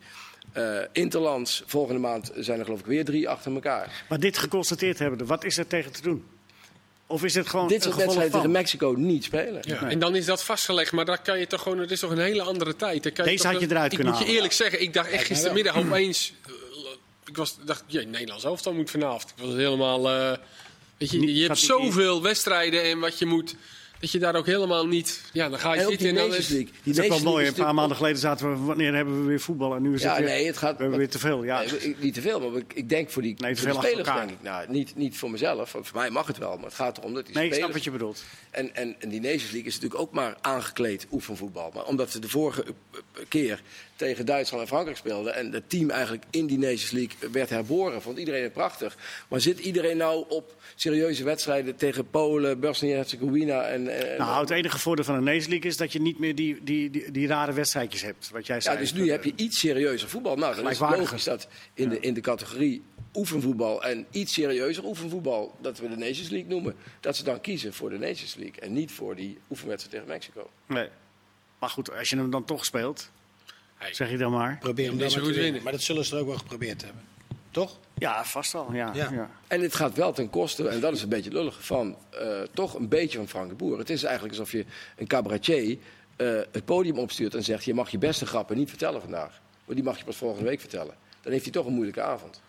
[0.53, 4.05] Eh, Interlands, volgende maand zijn er geloof ik weer drie achter elkaar.
[4.09, 6.25] Maar dit geconstateerd hebben, wat is er tegen te doen?
[7.07, 8.63] Of is het gewoon Dit een soort gevolg wedstrijden van?
[8.63, 9.61] tegen Mexico niet spelen.
[9.67, 11.79] Ja, En dan is dat vastgelegd, maar daar kan je toch gewoon.
[11.79, 13.13] Het is toch een hele andere tijd.
[13.13, 15.77] Kan Deze had je eruit ik kunnen moet je eerlijk zeggen, ik dacht echt gistermiddag
[15.77, 16.33] opeens.
[16.47, 16.53] eh,
[17.27, 19.33] ik was, dacht, jee, Nederland zelf dan moet vanavond.
[19.37, 20.11] Ik was helemaal.
[20.11, 20.39] eh,
[20.99, 23.55] weet je, Niet- je hebt zoveel wedstrijden en wat je moet.
[24.03, 25.21] Dat je daar ook helemaal niet.
[25.33, 26.55] Ja, dan ga je zitten en dan Nations is.
[26.55, 26.73] League.
[26.83, 27.47] Die Dat is ook wel mooi.
[27.47, 29.75] Een paar maanden geleden zaten we, wanneer hebben we weer voetbal?
[29.75, 31.45] En nu is Ja, het weer, nee, het gaat- we hebben weer te veel.
[31.45, 31.61] Ja.
[31.81, 34.09] Nee, niet te veel, maar ik, ik denk voor die, Nee, te voor de spelers,
[34.09, 34.37] denk ik.
[34.43, 37.27] Nou, niet, niet voor mezelf, voor mij mag het wel, maar het gaat erom dat
[37.27, 37.85] die Nee, ik snap spelers...
[37.85, 38.23] wat je bedoelt.
[38.51, 41.71] En, en, en die Nations League is natuurlijk ook maar aangekleed oefenvoetbal.
[41.75, 42.65] Maar omdat ze de vorige
[43.29, 43.63] keer
[44.03, 45.35] tegen Duitsland en Frankrijk speelden...
[45.35, 48.97] en het team eigenlijk in die Nations League werd herboren, vond iedereen het prachtig.
[49.29, 54.11] Maar zit iedereen nou op serieuze wedstrijden tegen Polen, Bosnië-Herzegovina en...
[54.11, 56.59] en Nou, het enige voordeel van een Nations League is dat je niet meer die,
[56.63, 58.31] die, die, die rare wedstrijdjes hebt.
[58.33, 58.75] Wat jij zei.
[58.75, 60.37] ja, dus nu heb je iets serieuzer voetbal.
[60.37, 62.83] Nou, dan is het logisch dat in de, in de categorie
[63.15, 67.73] oefenvoetbal en iets serieuzer oefenvoetbal, dat we de Nations League noemen, dat ze dan kiezen
[67.73, 70.51] voor de Nations League en niet voor die oefenwedstrijd tegen Mexico.
[70.67, 70.89] Nee.
[71.59, 73.11] Maar goed, als je hem dan toch speelt,
[73.91, 74.57] zeg je dan maar.
[74.61, 75.63] Probeer hem dan maar te goed winnen.
[75.63, 77.03] Maar dat zullen ze er ook wel geprobeerd hebben.
[77.51, 77.79] Toch?
[77.95, 78.73] Ja, vast wel.
[78.73, 79.11] Ja, Ja.
[79.13, 79.31] ja.
[79.47, 82.75] En het gaat wel ten koste, en dat is een beetje lullig, van eh, toch
[82.75, 83.79] een beetje van Frank de Boer.
[83.79, 84.65] Het is eigenlijk alsof je
[84.97, 85.79] een cabaretier
[86.17, 89.41] eh, het podium opstuurt en zegt: Je mag je beste grappen niet vertellen vandaag.
[89.65, 90.95] Maar die mag je pas volgende week vertellen.
[91.21, 92.41] Dan heeft hij toch een moeilijke avond.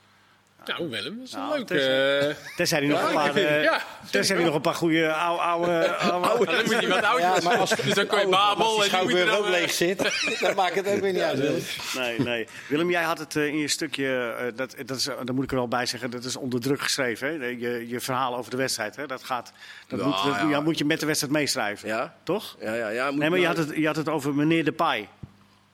[0.66, 1.68] Nou, Willem, dat is Nou, een leuk.
[1.68, 5.42] tenzij- eh, Tenzij hij nog een paar, eh, Ja, tenzij nog een paar goede oude...
[5.42, 7.44] oude, oude, dan moet hij wat oudjes.
[7.44, 9.98] maar als, dus dan kun je Babel en je schouwburg dan, ook eh, leeg zit,
[10.42, 11.40] dan maakt het ook weer niet uit.
[11.40, 11.62] Willem.
[11.98, 12.48] Nee, nee.
[12.70, 15.68] Willem, jij had het in je stukje, dat, dat is, daar moet ik er wel
[15.68, 17.28] bij zeggen, dat is onder druk geschreven.
[17.42, 17.46] Hè?
[17.48, 18.96] Je, je verhaal over de wedstrijd.
[18.96, 19.06] Hè?
[19.08, 19.52] Dat, gaat,
[19.88, 20.48] dat, Ja, moet, dat ja.
[20.50, 21.88] ja, moet je met de wedstrijd meeschrijven.
[21.88, 22.14] Ja?
[22.24, 22.56] Toch?
[22.60, 23.10] Ja, ja, ja.
[23.12, 25.08] moet Nee, maar je nou- had, het, je had het over meneer de Pai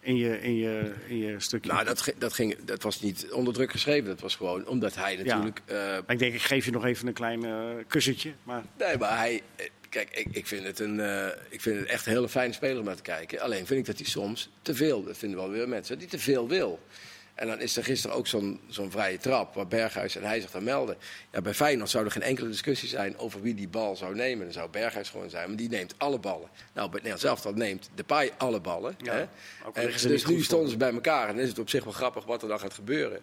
[0.01, 1.71] in je, in je, in je stukje.
[1.71, 4.07] Nou, dat, dat, ging, dat was niet onder druk geschreven.
[4.07, 5.61] Dat was gewoon omdat hij natuurlijk.
[5.65, 8.31] eh, Maar ik denk, ik geef je nog even een klein eh, kussentje.
[8.43, 9.41] Maar nee, maar hij.
[9.55, 12.53] eh, Kijk, ik, ik, vind het een, eh, ik vind het echt een hele fijne
[12.53, 13.39] speler om naar te kijken.
[13.39, 16.17] Alleen vind ik dat hij soms te veel, dat vinden wel weer mensen, dat hij
[16.19, 16.79] te veel wil.
[17.39, 20.51] En dan is er gisteren ook zo'n zo'n vrije trap waar Berghuis en hij zich
[20.51, 20.97] dan melden.
[21.31, 24.43] Ja, bij Feyenoord zou er geen enkele discussie zijn over wie die bal zou nemen.
[24.43, 26.49] Dan zou Berghuis gewoon zijn, maar die neemt alle ballen.
[26.73, 28.95] Nou, bij Nederland zelf neemt Depay alle ballen.
[29.01, 29.25] Ja, hè?
[29.73, 32.25] En dus nu stonden ze bij elkaar en dan is het op zich wel grappig
[32.25, 33.19] wat er dan gaat gebeuren.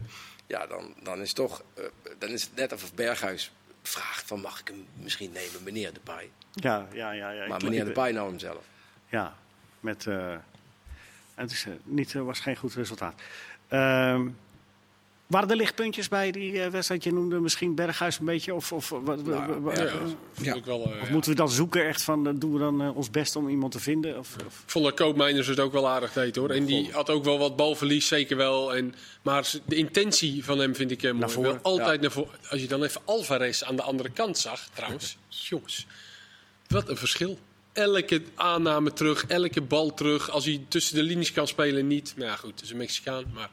[0.46, 1.84] Ja, dan, dan is, toch, eh,
[2.18, 3.52] dan is het net of Berghuis
[3.82, 6.30] vraagt van mag ik hem misschien nemen, meneer Depay.
[6.52, 7.30] ja, ja, ja.
[7.30, 8.64] ja Maar meneer Depay nou hem zelf.
[9.08, 9.36] Ja,
[9.80, 10.06] met.
[10.06, 10.36] eh,
[11.34, 13.20] het is, eh, niet, was geen goed resultaat.
[13.68, 14.28] Ehm,
[15.26, 17.04] waren er lichtpuntjes bij die eh, wedstrijd?
[17.04, 18.54] Je noemde misschien Berghuis een beetje.
[18.54, 19.42] Of, of, wat- Nou, Ja,
[20.54, 21.12] eh, wel, eh, of ja.
[21.12, 22.38] moeten we dan zoeken echt van.
[22.38, 24.18] doen we dan ons best om iemand te vinden?
[24.18, 26.50] Of, of- Ik vond dat Koopmeiners het ook wel aardig deed hoor.
[26.50, 28.74] En die had ook wel wat balverlies, zeker wel.
[28.76, 31.20] En, maar de intentie van hem vind ik eh, mooi.
[31.20, 31.50] Naar voren.
[31.50, 32.34] wil altijd naar voren.
[32.50, 35.16] Als je dan even Alvarez aan de andere kant zag, trouwens.
[35.48, 35.86] jongens,
[36.68, 37.38] wat een verschil.
[37.76, 40.30] Elke aanname terug, elke bal terug.
[40.30, 42.12] Als hij tussen de linies kan spelen, niet.
[42.16, 43.24] Nou ja, goed, het is een Mexicaan.
[43.34, 43.50] Maar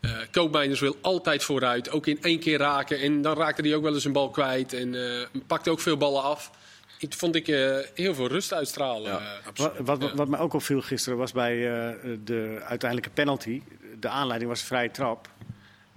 [0.00, 1.90] eh Koopmeiners wil altijd vooruit.
[1.90, 3.00] Ook in één keer raken.
[3.00, 4.72] En dan raakte hij ook wel eens een bal kwijt.
[4.72, 6.50] En eh, pakte ook veel ballen af.
[6.98, 9.10] Ik vond ik eh, heel veel rust uitstralen.
[9.12, 10.14] Ja, Wat, wat, Ja.
[10.14, 13.62] wat mij ook opviel gisteren was bij eh, de uiteindelijke penalty.
[14.00, 15.28] De aanleiding was een vrije trap.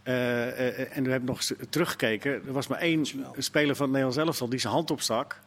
[0.04, 2.32] Eh, eh, en we hebben nog eens teruggekeken.
[2.32, 3.06] Er was maar één
[3.38, 5.40] speler van het Nederlands elftal die zijn hand opstak.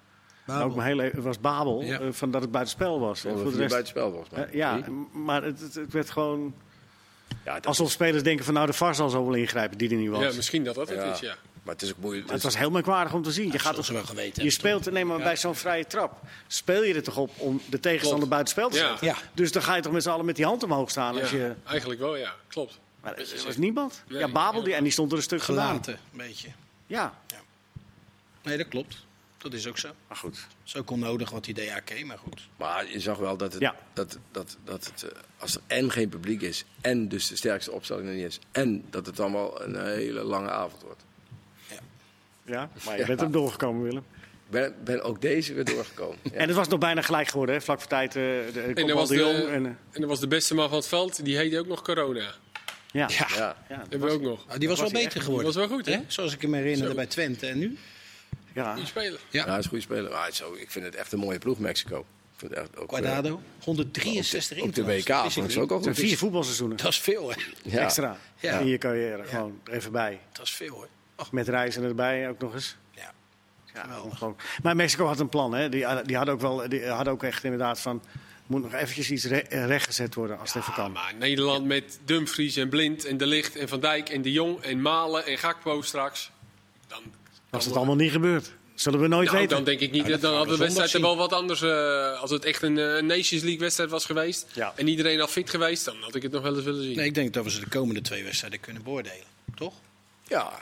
[0.47, 2.01] Ook maar het was Babel, Ja.
[2.01, 3.25] eh, van dat het buitenspel was.
[3.25, 4.45] En Voor de rest, bij het spel volgens mij.
[4.47, 4.81] eh, ja,
[5.13, 6.55] maar het, het, het werd gewoon
[7.45, 10.11] ja alsof spelers denken van nou de VAR zal zo wel ingrijpen die er niet
[10.11, 10.23] was.
[10.23, 11.13] Ja, misschien dat dat het Ja.
[11.13, 11.37] is, ja.
[11.63, 12.25] Maar het is ook moeilijk.
[12.25, 13.53] Maar het was heel merkwaardig om te zien.
[13.53, 16.95] Je, gaat toch, wel geweten je speelt, nee, maar bij zo'n vrije trap speel je
[16.95, 18.89] er toch op om de tegenstander buitenspel te Ja.
[18.89, 19.07] zetten.
[19.07, 19.17] Ja.
[19.35, 21.21] Dus dan ga je toch met z'n allen met die hand omhoog staan.
[21.21, 22.35] Als Ja, je, Eigenlijk wel, ja.
[22.49, 22.79] Klopt.
[23.01, 24.03] maar er was niemand.
[24.09, 25.67] Nee, ja, Babel, die, en die stond er een stuk gedaan.
[25.69, 26.49] Gelaten, een beetje.
[26.87, 27.15] Ja,
[28.43, 28.97] Nee, dat klopt.
[29.45, 29.89] Dat is ook zo.
[30.09, 30.33] maar goed.
[30.35, 32.41] Dat is ook onnodig wat die DAK, maar goed.
[32.57, 33.77] Maar je zag wel dat, het, Ja.
[33.93, 37.73] dat, dat, dat het, eh, als er en geen publiek is, en dus de sterkste
[37.73, 41.05] opstelling er niet is, en dat het allemaal een hele lange avond wordt.
[42.47, 43.07] Ja, maar je Ja.
[43.07, 44.05] bent hem doorgekomen, Willem.
[44.47, 46.19] Ik ben, ben ook deze weer doorgekomen.
[46.23, 46.31] Ja.
[46.41, 47.61] En het was nog bijna gelijk geworden, hè?
[47.61, 48.09] vlak voor tijd.
[48.09, 49.25] eh de, de, En er was de.
[49.25, 51.83] En, eh, en er was de beste man van het veld, die heette ook nog
[51.83, 52.21] Corona.
[52.21, 52.33] ja.
[52.93, 53.27] Ja, Ja.
[53.37, 54.47] Ja, dat Hebben we was- ook nog.
[54.47, 55.51] Nou, die was, was wel beter echt- geworden.
[55.53, 56.01] Die was wel goed, hè?
[56.07, 56.95] Zoals ik hem herinnerde Zo.
[56.95, 57.47] bij Twente.
[57.47, 57.79] En nu?
[58.55, 58.77] Ja.
[58.85, 59.19] Spelen.
[59.31, 59.45] Ja.
[59.45, 60.11] Ja, hij is een goede speler.
[60.11, 61.99] Maar zo, ik vind het echt een mooie ploeg, Mexico.
[61.99, 63.41] Ik vind het echt ook, Quadrado.
[63.65, 64.85] 163 Op de.
[64.85, 65.97] WK Dat ze ook al Het goed.
[65.97, 67.37] vier voetbalseizoenen Dat is veel, hè?
[67.63, 67.79] Ja.
[67.81, 68.59] extra Ja.
[68.59, 69.25] in je carrière.
[69.25, 70.21] Gewoon even bij.
[70.33, 70.89] Dat is veel, hoor.
[71.17, 72.77] Och, Met reizen erbij ook nog eens.
[72.95, 73.13] ja.
[73.75, 73.87] Ja.
[74.63, 75.55] Maar Mexico had een plan.
[75.55, 75.69] Hè?
[75.69, 78.03] Die, die hadden ook wel, die hadden ook echt inderdaad van.
[78.47, 80.93] Moet nog eventjes iets re- rechtgezet worden als het even kan.
[80.93, 84.61] Maar Nederland met Dumfries en Blind en De Licht en Van Dijk en De Jong
[84.61, 86.31] en Malen en Gakpo straks.
[86.87, 87.03] Dan,
[87.55, 88.53] Was het allemaal niet gebeurd?
[88.75, 89.57] Zullen we nooit nou, weten.
[89.57, 90.01] dan denk ik niet.
[90.01, 91.63] Nou, dat dan had we de wedstrijd er wel wat anders.
[91.63, 94.47] eh, als het echt een eh, Nations League wedstrijd was geweest.
[94.53, 94.73] Ja.
[94.77, 96.97] En iedereen al fit geweest, dan had ik het nog wel eens willen zien.
[96.97, 99.25] Nee, ik denk dat we ze de komende twee wedstrijden kunnen beoordelen.
[99.55, 99.75] Toch?
[100.29, 100.53] Ja,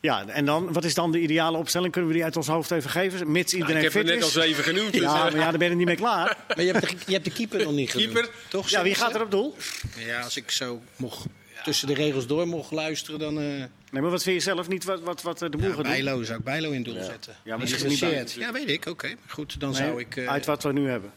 [0.00, 1.92] Ja, en dan, wat is dan de ideale opstelling?
[1.92, 3.32] Kunnen we die uit ons hoofd even geven?
[3.32, 4.92] Mits Nou, iedereen ik heb fit het net al even genoemd.
[4.92, 6.36] Dus, Ja, eh, maar ja, daar ben je niet mee klaar.
[6.56, 8.12] Maar je hebt, de, je hebt de keeper nog niet genoemd.
[8.12, 8.30] Keeper?
[8.48, 8.68] Toch?
[8.68, 9.56] Ja, wie gaat er op doel?
[9.96, 11.24] Ja, als ik zo mocht,
[11.64, 13.40] tussen de regels door mocht luisteren, dan...
[13.40, 15.74] eh Nee, maar wat vind je zelf niet wat, wat, wat eh, de boer ja,
[15.74, 15.92] gaat doen?
[15.92, 17.34] Bijlo zou ik Bijlo in doel zetten.
[17.44, 18.32] Ja, maar Die is niet geblesseerd.
[18.32, 18.86] Ja, weet ik.
[18.86, 19.14] Oké.
[19.26, 20.16] Goed, dan Nee, zou ik...
[20.16, 21.12] eh, Uit wat we nu hebben.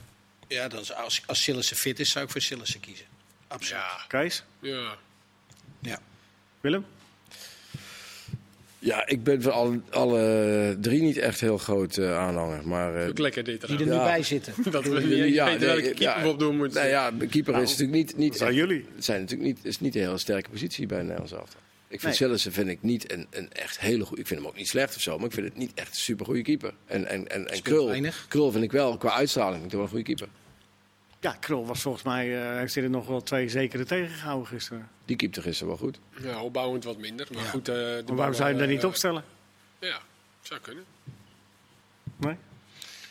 [0.48, 3.06] Ja, dan, zou- als, als Sillissen fit is, zou ik voor Sillissen kiezen.
[3.48, 3.82] Absoluut.
[3.82, 4.44] ja, Kees?
[4.60, 4.96] ja.
[5.80, 6.00] Ja.
[6.62, 6.86] Willem?
[8.80, 12.68] ja ik ben van alle, alle drie niet echt heel groot eh, aanhanger.
[12.68, 13.88] Maar, eh, Ook lekker dit Die er eraan.
[13.88, 14.04] nu Ja.
[14.04, 14.54] bij zitten.
[14.72, 16.22] Dat we niet Ja, weten welke keeper ja.
[16.22, 16.78] we op doen moeten.
[16.80, 18.18] Nou ja, de keeper is natuurlijk niet...
[18.18, 18.86] niet zijn echt- jullie.
[18.96, 21.60] Het zijn natuurlijk niet, is niet een hele sterke positie bij Nederlands elftal.
[21.94, 22.28] Ik vind Nee.
[22.28, 24.22] Sillissen vind ik niet een, een echt hele goede...
[24.22, 25.96] Ik vind hem ook niet slecht of zo, maar ik vind het niet echt een
[25.96, 26.74] super goede keeper.
[26.86, 28.26] En, en, en, en Krul, weinig.
[28.30, 30.28] Krul vind ik wel, qua uitstraling, vind ik wel een goede keeper.
[31.20, 34.90] Ja, Krul was volgens mij, eh heeft hij er nog wel twee zekere tegengehouden gisteren.
[35.06, 36.00] Die keepte gisteren wel goed.
[36.22, 37.28] Ja, opbouwend wat minder.
[37.34, 37.50] Maar Ja.
[37.50, 39.24] goed, eh, de Maar waarom ballen, zou je hem daar niet eh, opstellen?
[39.80, 40.00] Ja,
[40.42, 40.84] zou kunnen.
[42.18, 42.36] Nee?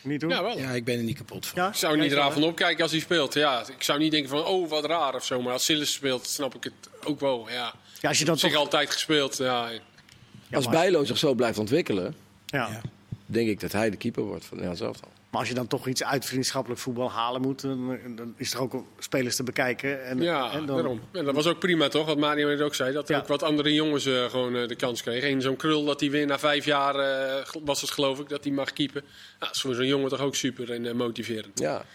[0.01, 0.29] Niet doen?
[0.29, 0.57] Ja, wel.
[0.57, 1.61] Ja, ik ben er niet kapot van.
[1.61, 1.67] Ja?
[1.69, 3.33] Ik zou niet raar van opkijken als hij speelt.
[3.33, 5.41] Ja, ik zou niet denken van, oh, wat raar of zo.
[5.41, 7.49] Maar als Sillis speelt, snap ik het ook wel.
[7.49, 8.59] Ja, Ja, als je dan op zich toch...
[8.59, 9.37] altijd gespeeld.
[9.37, 12.67] Ja, Ja, Als Bijlo zich zo blijft ontwikkelen, Ja.
[12.67, 12.81] Ja.
[13.25, 15.11] denk ik dat hij de keeper wordt van Nederlands elftal.
[15.29, 18.61] Maar als je dan toch iets uit vriendschappelijk voetbal halen moet, dan, dan is er
[18.61, 20.05] ook spelers te bekijken.
[20.05, 21.01] En, ja en dan, daarom.
[21.13, 22.05] Ja, dat was ook prima, toch?
[22.05, 22.93] Wat Mario net ook zei.
[22.93, 23.17] Dat Ja.
[23.17, 25.29] ook wat andere jongens eh, gewoon eh, de kans kregen.
[25.29, 28.43] En zo'n krul dat hij weer na vijf jaar, eh, was het geloof ik, dat
[28.43, 29.01] hij mag keepen.
[29.05, 31.59] Ja, dat is voor zo'n jongen toch ook super en eh, motiverend.
[31.59, 31.85] Ja.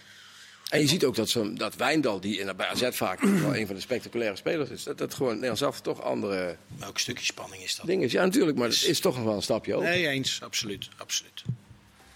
[0.69, 3.75] En je ziet ook dat, dat Wijndal, die in, bij AZ vaak wel een van
[3.75, 7.75] de spectaculaire spelers is, dat dat gewoon Nederlands elftal toch andere Welk stukje spanning is
[7.75, 7.85] dat?
[7.85, 8.11] dingen is.
[8.11, 9.89] Ja, natuurlijk, maar het is toch nog wel een stapje over.
[9.89, 10.39] Nee, eens.
[10.43, 10.89] Absoluut.
[10.97, 11.43] Absoluut.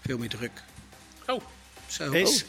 [0.06, 0.62] Veel meer druk.
[1.26, 1.40] Oh,
[1.86, 2.10] Zo.
[2.12, 2.44] Is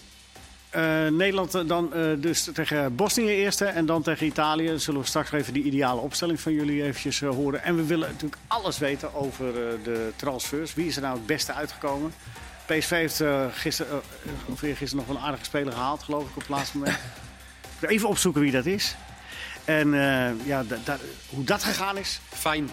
[0.70, 4.80] eh, Nederland eh, dan eh, dus tegen Bosnië eerste en dan tegen Italië.
[4.80, 7.63] Zullen we straks even die ideale opstelling van jullie eventjes eh, horen.
[7.63, 10.74] En we willen natuurlijk alles weten over eh, de transfers.
[10.74, 12.13] Wie is er nou het beste uitgekomen?
[12.65, 14.01] PSV heeft eh, gisteren,
[14.45, 16.97] of gisteren nog wel een aardige speler gehaald, geloof ik, op het laatste moment.
[17.82, 18.95] Even opzoeken wie dat is.
[19.65, 20.97] En eh, ja, da- da-
[21.30, 22.69] hoe dat gegaan is, fijn.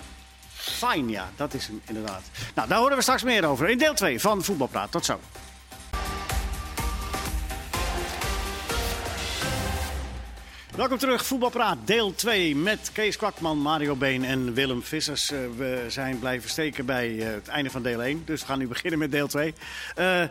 [0.55, 2.23] fijn, ja, dat is hem inderdaad.
[2.55, 4.91] Nou, daar horen we straks meer over in deel 2 van Voetbalpraat.
[4.91, 5.21] Tot zo.
[10.77, 15.31] Welkom terug, Voetbalpraat, deel 2 met Kees Kwakman, Mario Been en Willem Vissers.
[15.31, 18.59] Eh, we zijn blijven steken bij eh, het einde van deel 1, dus we gaan
[18.59, 19.55] nu beginnen met deel 2.
[19.95, 20.25] Eh,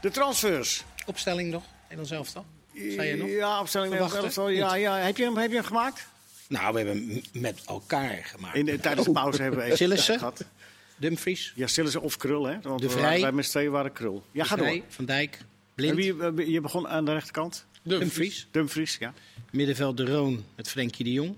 [0.00, 0.84] de transfers.
[1.06, 1.62] Opstelling nog?
[1.82, 2.44] Nederlands elftal?
[2.74, 3.28] Zei je nog?
[3.28, 4.22] Ja, opstelling Verwachten?
[4.22, 4.48] elftal.
[4.48, 4.96] Ja, ja.
[4.96, 6.06] Heb, je hem, heb je hem gemaakt?
[6.48, 8.56] Nou, we hebben hem met elkaar gemaakt.
[8.56, 10.18] In de, tijdens de pauze hebben we even Sillissen?
[10.18, 10.44] gehad.
[10.96, 12.56] Dumfries, Ja, Sillissen of Krul, hè?
[12.62, 13.02] Want De we Vrij.
[13.04, 14.24] waren- wij met z'n tweeën waren Krul.
[14.32, 14.66] Ja, ga door.
[14.66, 15.94] Vrij, Van Dijk, En Blind,
[16.34, 17.66] wie, je begon aan de rechterkant?
[17.88, 18.46] Dumfries.
[18.50, 19.14] Dumfries, ja.
[19.50, 21.30] Middenveld De Roon met Frenkie de Jong.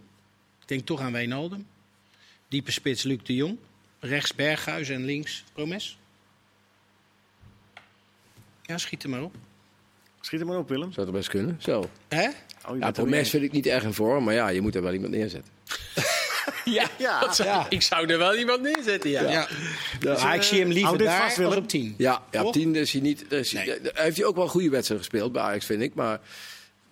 [0.60, 1.66] Ik denk toch aan Wijnaldum.
[2.48, 3.58] Diepe spits Luc de Jong.
[4.00, 5.98] Rechts Berghuis en links Promes.
[8.62, 9.34] Ja, schiet er maar op.
[10.20, 10.92] Schiet er maar op, Willem.
[10.92, 11.56] Zou het best kunnen?
[11.62, 11.90] Zo.
[12.08, 12.28] Hè?
[12.68, 14.92] Oh, Ja, Promes vind ik niet erg in vorm, maar ja, je moet er wel
[14.92, 15.52] iemand neerzetten.
[16.64, 16.88] Ja.
[16.98, 17.32] Ja.
[17.36, 17.66] ja.
[17.68, 19.30] Ik zou er wel iemand neerzetten, ja.
[19.30, 19.48] ja.
[20.22, 21.94] Maar ik zie hem liever dit daar vast, als op 10.
[21.98, 22.52] Ja, ja op Toch?
[22.52, 23.32] 10 is hij niet.
[23.32, 23.78] Is hij, Nee.
[23.94, 25.94] heeft hij ook wel een goede wedstrijd gespeeld bij Ajax, vind ik.
[25.94, 26.20] Maar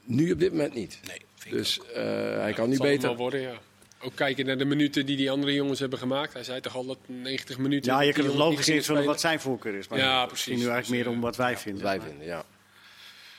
[0.05, 0.99] nu op dit moment niet.
[1.07, 2.03] Nee, vind ik Dus eh,
[2.39, 3.09] hij kan nu beter.
[3.09, 3.53] wel worden, ja.
[4.01, 6.33] Ook kijken naar de minuten die die andere jongens hebben gemaakt.
[6.33, 7.93] Hij zei toch al dat 90 minuten...
[7.93, 9.89] Ja, je kunt het logisch invullen gingen wat zijn voorkeur is.
[9.89, 10.47] Maar Ja, precies.
[10.47, 11.83] nu eigenlijk Dus, meer om eh, wat wij vinden.
[11.83, 12.45] Wij vinden, ja.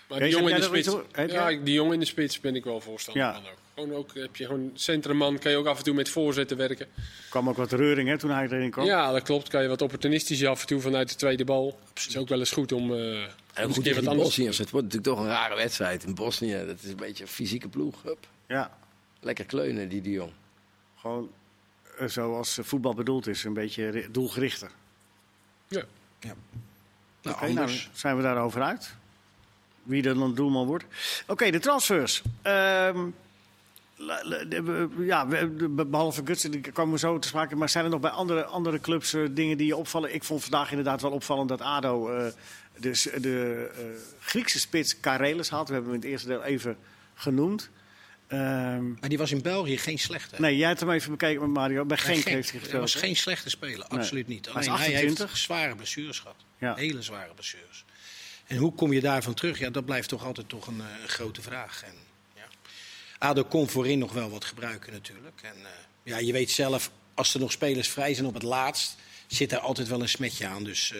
[0.09, 0.89] Maar die jongen in de spits.
[1.31, 3.33] Ja, die jongen in de spits ben ik wel voorstander Ja.
[3.33, 3.57] van ook.
[3.79, 6.85] Gewoon ook heb je gewoon centrumman, kan je ook af en toe met voorzetten werken.
[6.95, 8.85] Er kwam ook wat reuring hè, toen hij erin kwam.
[8.85, 9.47] Ja, dat klopt.
[9.49, 11.79] Kan je wat opportunistisch af en toe vanuit de tweede bal.
[11.93, 14.57] Het is ook wel eens goed om, eh En eens goed tegen die Bosniërs.
[14.57, 16.63] Het wordt natuurlijk toch een rare wedstrijd in Bosnië.
[16.65, 18.03] Dat is een beetje een fysieke ploeg.
[18.03, 18.27] Hup.
[18.47, 18.77] Ja,
[19.19, 20.31] Lekker kleunen, die de Jong.
[20.97, 21.31] gewoon
[21.97, 23.43] eh, zoals eh, voetbal bedoeld is.
[23.43, 24.71] Een beetje ri- doelgerichter.
[25.67, 25.83] Ja.
[26.21, 26.35] Nou,
[27.35, 27.89] Oké, nou, anders.
[27.93, 28.93] zijn we daarover uit.
[29.83, 30.85] Wie er dan doelman wordt.
[31.27, 32.21] Oké, de transfers.
[32.41, 33.11] Ehm, we-
[34.99, 35.25] ja,
[35.87, 37.55] behalve Gutsen, die komen we zo te sprake.
[37.55, 40.13] Maar zijn er nog bij andere, andere clubs eh, dingen die je opvallen?
[40.13, 42.31] Ik vond vandaag inderdaad wel opvallend dat ADO eh,
[42.77, 43.83] dus de eh,
[44.19, 45.67] Griekse spits Karelis had.
[45.67, 46.77] We hebben hem in het eerste deel even
[47.13, 47.69] genoemd.
[48.27, 50.35] Ehm, Maar die was in België geen slechte.
[50.37, 51.85] nee, jij hebt hem even bekeken met Mario.
[51.85, 54.49] Bij Genk ging- heeft hij was geen slechte speler, absoluut niet.
[54.49, 55.27] Alleen hij 28.
[55.29, 56.35] heeft zware blessures gehad.
[56.57, 56.75] Ja.
[56.75, 57.85] Hele zware blessures.
[58.47, 59.59] En hoe kom je daarvan terug?
[59.59, 61.83] Ja, dat blijft toch altijd toch een, grote vraag.
[61.83, 62.08] En.
[63.19, 65.41] ADO kon voorin nog wel wat gebruiken natuurlijk.
[65.41, 65.71] En, eh,
[66.03, 68.95] ja, je weet zelf, als er nog spelers vrij zijn op het laatst,
[69.27, 70.63] zit er altijd wel een smetje aan.
[70.63, 70.99] Dus eh,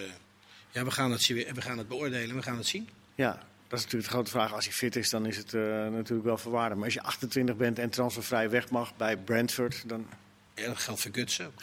[0.72, 2.90] ja, we gaan, het, we gaan het beoordelen, we gaan het zien.
[3.16, 3.32] Ja,
[3.68, 4.54] dat is natuurlijk de grote vraag.
[4.54, 6.78] Als hij fit is, dan is het eh, natuurlijk wel verwaarden.
[6.78, 10.08] Maar als je 28 bent en transfervrij weg mag bij Brentford, dan...
[10.56, 11.54] Ja, dat geldt voor Guts ook.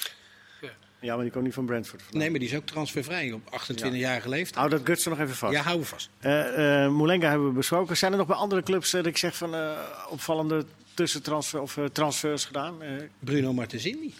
[1.01, 2.03] Ja, maar die komt niet van Brentford.
[2.13, 4.55] Nee, maar die is ook transfervrij op 28-jarige leeftijd.
[4.55, 5.53] Hou dat Guts er nog even vast.
[5.53, 6.11] Ja, hou we vast.
[6.19, 7.97] Eh, eh, Moulenga hebben we besproken.
[7.97, 9.71] Zijn er nog bij andere clubs eh, dat ik zeg van eh,
[10.09, 12.83] opvallende tussentransfer of transfers gedaan?
[12.83, 14.15] Eh, Bruno Martensini.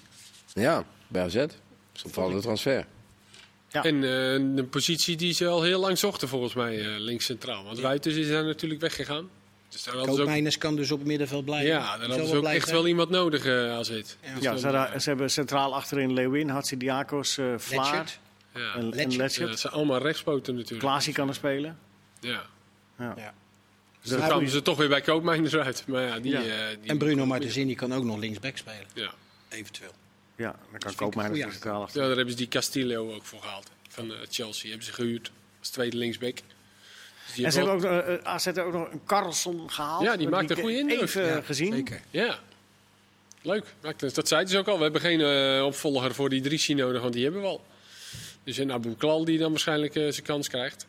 [0.53, 1.35] Ja, bij AZ.
[1.35, 1.51] Dat
[1.95, 2.87] is een opvallende transfer.
[3.69, 3.83] Ja.
[3.83, 7.65] En een positie die ze al heel lang zochten volgens mij, eh, links centraal.
[7.65, 9.29] Want Wuiters is daar natuurlijk weggegaan.
[9.77, 11.69] Dus daar hadden ze ook, Koopmeiners kan dus op het middenveld blijven.
[11.69, 12.63] ja, zal hadden ze ook blijven.
[12.63, 13.89] echt wel iemand nodig eh AZ.
[13.89, 13.95] Ja.
[13.97, 14.07] Dus
[14.41, 18.19] ja, dan, ze, hadden- ze hebben centraal achterin Leeuwin, Hatsidiakos, eh Vlaar Letchert.
[18.55, 18.75] ja.
[18.75, 19.35] en, Letchert.
[19.35, 20.81] Ja, dat zijn allemaal rechtspoten natuurlijk.
[20.81, 21.79] Klaasie kan er spelen.
[22.21, 22.43] Ja.
[22.99, 23.15] Ja.
[23.17, 23.35] Ja.
[24.01, 25.85] Dus dan kwamen ze toch weer bij Koopmeiners uit.
[25.87, 26.39] Maar ja, die, Ja.
[26.43, 29.11] eh, die En Bruno Martensini kan ook nog linksback spelen, Ja.
[29.49, 29.93] eventueel.
[30.37, 32.01] Ja, dan kan er goeie centraal achter.
[32.01, 33.71] ja, daar hebben ze die Castillo ook voor gehaald.
[33.89, 36.39] Van eh, Chelsea hebben ze gehuurd als tweede linksback.
[37.35, 40.03] Dus En ze hebben hebben ook, nog, eh, AZ heeft ook nog een Carlson gehaald.
[40.03, 41.01] Ja, die maakt een goede indruk.
[41.01, 41.73] Even Ja, gezien.
[41.73, 42.01] Zeker.
[42.11, 42.39] Ja.
[43.43, 43.65] Leuk.
[43.83, 44.77] Maakt- dus Dat zeiden ze ook al.
[44.77, 47.65] We hebben geen eh, opvolger voor die Drissi nodig, want die hebben we al.
[48.45, 50.87] Dus een Abu Klal die dan waarschijnlijk eh, zijn kans krijgt.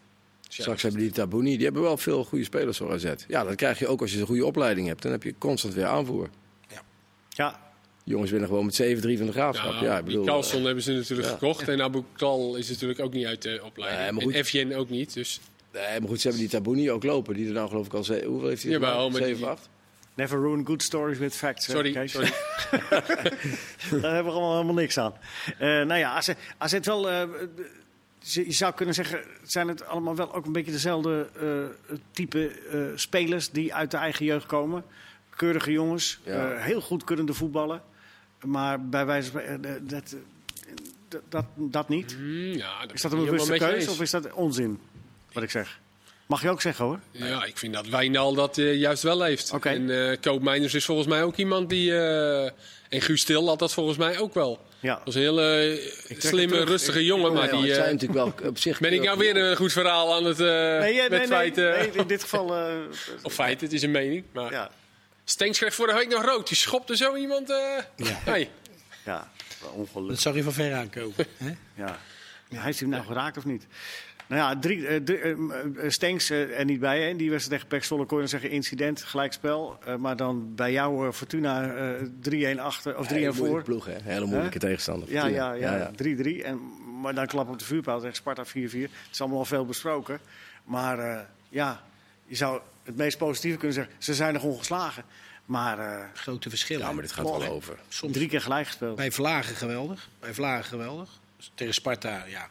[0.47, 3.13] Dus ja, Straks hebben die Tabouni, die hebben wel veel goede spelers voor AZ.
[3.27, 5.01] Ja, dat krijg je ook als je een goede opleiding hebt.
[5.01, 6.29] Dan heb je constant weer aanvoer.
[7.29, 7.65] Ja,
[8.03, 9.73] Jongens winnen gewoon met 7-3 van de graafschap.
[9.73, 11.33] Ja, Ja, ik die bedoel, Carlson hebben ze natuurlijk ja.
[11.33, 11.67] gekocht.
[11.67, 14.17] En Abu Klal is natuurlijk ook niet uit de opleiding.
[14.23, 14.39] Nee, en.
[14.39, 15.13] Evjen ook niet.
[15.13, 17.33] Dus eh, nee, maar goed, ze hebben die Tabouni ook lopen.
[17.35, 18.03] Die er nou geloof ik al...
[18.03, 18.71] ze- Hoeveel heeft hij?
[18.71, 19.11] Jawel, gemaakt?
[19.11, 19.69] maar die- 7, 8?
[20.13, 21.65] never ruin good stories with facts.
[21.67, 21.91] hè, sorry.
[21.91, 22.11] Kees.
[22.11, 22.29] sorry.
[24.01, 25.13] Daar hebben we allemaal helemaal niks aan.
[25.57, 27.09] Eh, nou ja, AZ, AZ wel...
[27.09, 27.23] eh,
[28.19, 32.47] ze- je zou kunnen zeggen, zijn het allemaal wel ook een beetje dezelfde eh, type
[32.71, 34.83] eh, spelers die uit de eigen jeugd komen.
[35.35, 36.51] Keurige jongens, Ja.
[36.53, 37.81] eh, heel goed kunnende voetballen.
[38.45, 40.19] Maar bij wijze van spreken, dat, eh,
[41.07, 42.13] dat, dat, dat niet.
[42.13, 44.79] Hmm, ja, daar Is dat een bewuste keuze of is dat onzin,
[45.39, 45.79] wat ik zeg?
[46.25, 46.99] Mag je ook zeggen hoor.
[47.11, 49.51] Ja, ik vind dat Wijnal dat eh, juist wel heeft.
[49.53, 49.69] Oké.
[49.69, 51.91] En eh Koopmeiners is volgens mij ook iemand die...
[51.97, 52.43] eh,
[52.89, 54.65] en Guus Stil had dat volgens mij ook wel.
[54.79, 54.95] Ja.
[54.95, 55.79] Dat was een hele
[56.17, 57.33] slimme, rustige Ik- jongen.
[57.33, 58.79] Maar Ja, die, zijn natuurlijk wel op zich...
[58.87, 60.39] ben ik nou weer een goed verhaal aan het...
[60.39, 61.69] eh Nee, nee, met nee, nee, feiten...
[61.71, 62.55] nee, in dit geval...
[62.55, 62.75] eh,
[63.23, 64.23] Of feiten, het is een mening.
[64.31, 64.71] Maar ja,
[65.23, 66.47] Stenks kreeg vorige week nog rood.
[66.47, 67.49] Die schopte zo iemand...
[67.49, 67.57] eh
[67.95, 68.19] Ja.
[68.23, 68.49] hey.
[69.05, 69.31] ja,
[69.73, 70.13] ongelukkig.
[70.13, 71.15] Dat zag je van ver aankomen.
[71.37, 71.51] hè?
[71.75, 71.99] Ja.
[72.49, 73.65] Hij heeft hem nou geraakt of niet?
[74.27, 75.37] Nou ja, drie, eh, drie, eh, eh,
[75.87, 77.01] Stenks er niet bij.
[77.07, 77.15] Hè.
[77.15, 79.77] Die wedstrijd tegen Pek kon je dan zeggen incident, gelijkspel.
[79.85, 83.45] Eh, maar dan bij jou Fortuna eh 3-1 achter of 3-1 Hele voor.
[83.45, 83.95] moeilijke ploeg, hè?
[84.03, 85.11] Hele moeilijke tegenstander.
[85.11, 85.91] Ja, ja, ja, ja.
[85.95, 86.43] 3-3.
[86.43, 86.59] En
[87.01, 88.51] Maar dan klap op de vuurpijl tegen Sparta 4-4.
[88.51, 90.19] Het is allemaal al veel besproken.
[90.63, 91.83] Maar eh, ja,
[92.25, 93.93] je zou het meest positieve kunnen zeggen.
[93.97, 95.03] Ze zijn nog ongeslagen.
[95.45, 96.85] Maar eh, Grote verschillen.
[96.85, 97.77] Ja, maar dit gaat wel over.
[97.87, 98.95] Soms drie keer gelijk gespeeld.
[98.95, 100.09] bij Vlagen geweldig.
[100.19, 101.09] Bij Vlagen geweldig.
[101.37, 102.49] Dus tegen Sparta, ja.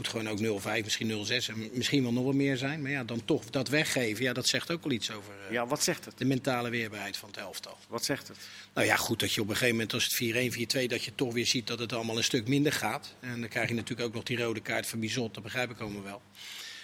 [0.00, 2.82] Moet gewoon ook 0-5, misschien 0-6 en misschien wel nog wat meer zijn.
[2.82, 5.66] Maar ja, dan toch dat weggeven, ja, dat zegt ook wel iets over eh, Ja,
[5.66, 6.18] wat zegt het?
[6.18, 7.78] de mentale weerbaarheid van het elftal.
[7.88, 8.36] Wat zegt het?
[8.74, 11.14] Nou ja, goed dat je op een gegeven moment als het 4-1, 4-2, dat je
[11.14, 13.14] toch weer ziet dat het allemaal een stuk minder gaat.
[13.20, 15.80] En dan krijg je natuurlijk ook nog die rode kaart van Bizot, dat begrijp ik
[15.80, 16.22] allemaal wel.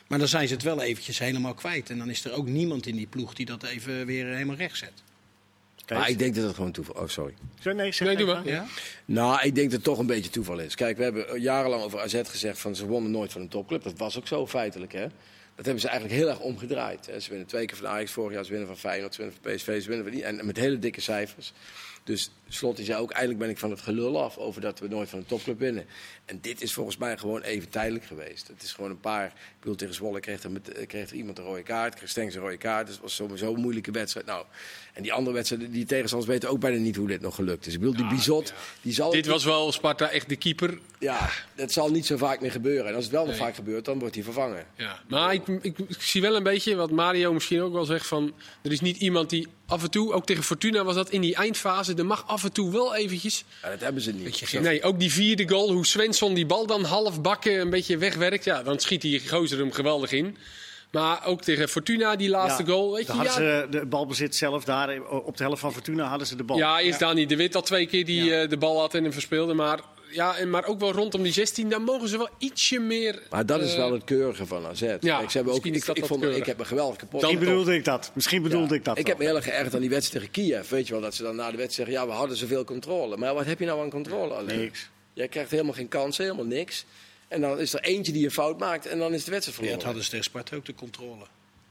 [0.06, 1.90] Maar dan zijn ze het wel eventjes helemaal kwijt.
[1.90, 4.78] En dan is er ook niemand in die ploeg die dat even weer helemaal recht
[4.78, 5.02] zet.
[5.88, 7.34] Maar ik denk dat het gewoon toeval Oh, sorry.
[7.60, 8.46] Zo, nee, zeg Nee, doe maar.
[8.46, 8.66] Ja?
[9.04, 10.74] Nou, ik denk dat het toch een beetje toeval is.
[10.74, 13.82] Kijk, we hebben jarenlang over AZ gezegd van ze wonnen nooit van een topclub.
[13.82, 15.06] Dat was ook zo feitelijk, hè.
[15.54, 17.06] Dat hebben ze eigenlijk heel erg omgedraaid.
[17.06, 17.20] Hè.
[17.20, 19.52] Ze winnen twee keer van Ajax vorig jaar, ze winnen van Feyenoord, ze winnen van
[19.52, 20.24] PSV, ze winnen van die.
[20.24, 21.52] En met hele dikke cijfers.
[22.04, 25.08] Dus Slot zei ook, eigenlijk ben ik van het gelul af over dat we nooit
[25.08, 25.86] van een topclub winnen.
[26.24, 28.48] En dit is volgens mij gewoon even tijdelijk geweest.
[28.48, 31.38] Het is gewoon een paar, ik bedoel tegen Zwolle kreeg er, met, kreeg er iemand
[31.38, 32.86] een rode kaart, kreeg Stengs een rode kaart.
[32.86, 34.26] Dus het was sowieso een moeilijke wedstrijd.
[34.26, 34.44] Nou,
[34.92, 37.74] en die andere wedstrijden, die tegenstanders weten ook bijna niet hoe dit nog gelukt is.
[37.74, 39.10] Ik bedoel, die Bizot, die zal...
[39.10, 40.78] Dit was wel Sparta echt de keeper.
[40.98, 42.86] Ja, dat zal niet zo vaak meer gebeuren.
[42.86, 44.66] En als het wel nog vaak gebeurt, dan wordt hij vervangen.
[44.76, 45.00] Ja.
[45.08, 48.34] Maar ik, ik, ik zie wel een beetje wat Mario misschien ook wel zegt van...
[48.62, 51.34] Er is niet iemand die af en toe, ook tegen Fortuna was dat in die
[51.34, 51.94] eindfase...
[51.94, 53.44] Er mag af en toe wel eventjes...
[53.62, 54.60] Ja, dat hebben ze niet.
[54.60, 58.44] Nee, ook die vierde goal, hoe Svensson die bal dan half bakken een beetje wegwerkt.
[58.44, 60.36] Ja, dan schiet die gozer hem geweldig in.
[60.90, 62.92] Maar ook tegen Fortuna, die laatste Ja, goal.
[62.94, 65.02] Weet je, ja, ze de balbezit zelf daar.
[65.08, 66.56] Op de helft van Fortuna hadden ze de bal.
[66.56, 69.12] ja, is Dani de Wit al twee keer die eh, de bal had en hem
[69.12, 69.54] verspeelde.
[69.54, 73.22] Maar, ja, en, maar ook wel rondom die 16, dan mogen ze wel ietsje meer...
[73.30, 74.80] Maar dat is eh, wel het keurige van AZ.
[74.80, 76.38] Kijk, ze hebben ook, ik, dat ik, vond, keurig.
[76.38, 77.20] ik heb me geweldig kapot.
[77.20, 78.10] Dan- bedoelde ik dat.
[78.14, 78.98] Misschien bedoelde Ja, ik dat.
[78.98, 80.68] Ik heb me heel erg geërgerd aan die wedstrijd tegen Kiev.
[80.68, 81.94] Weet je wel, dat ze dan na de wedstrijd zeggen...
[82.06, 83.16] ja, we hadden zoveel controle.
[83.16, 84.58] Maar wat heb je nou aan controle alleen?
[84.60, 84.88] Niks.
[85.12, 86.84] Jij krijgt helemaal geen kansen, helemaal niks.
[87.28, 89.52] En dan is er eentje die een fout maakt en dan is de wedstrijd Ja,
[89.52, 89.74] verloren.
[89.76, 91.24] dat hadden ze tegen Sparta ook de controle.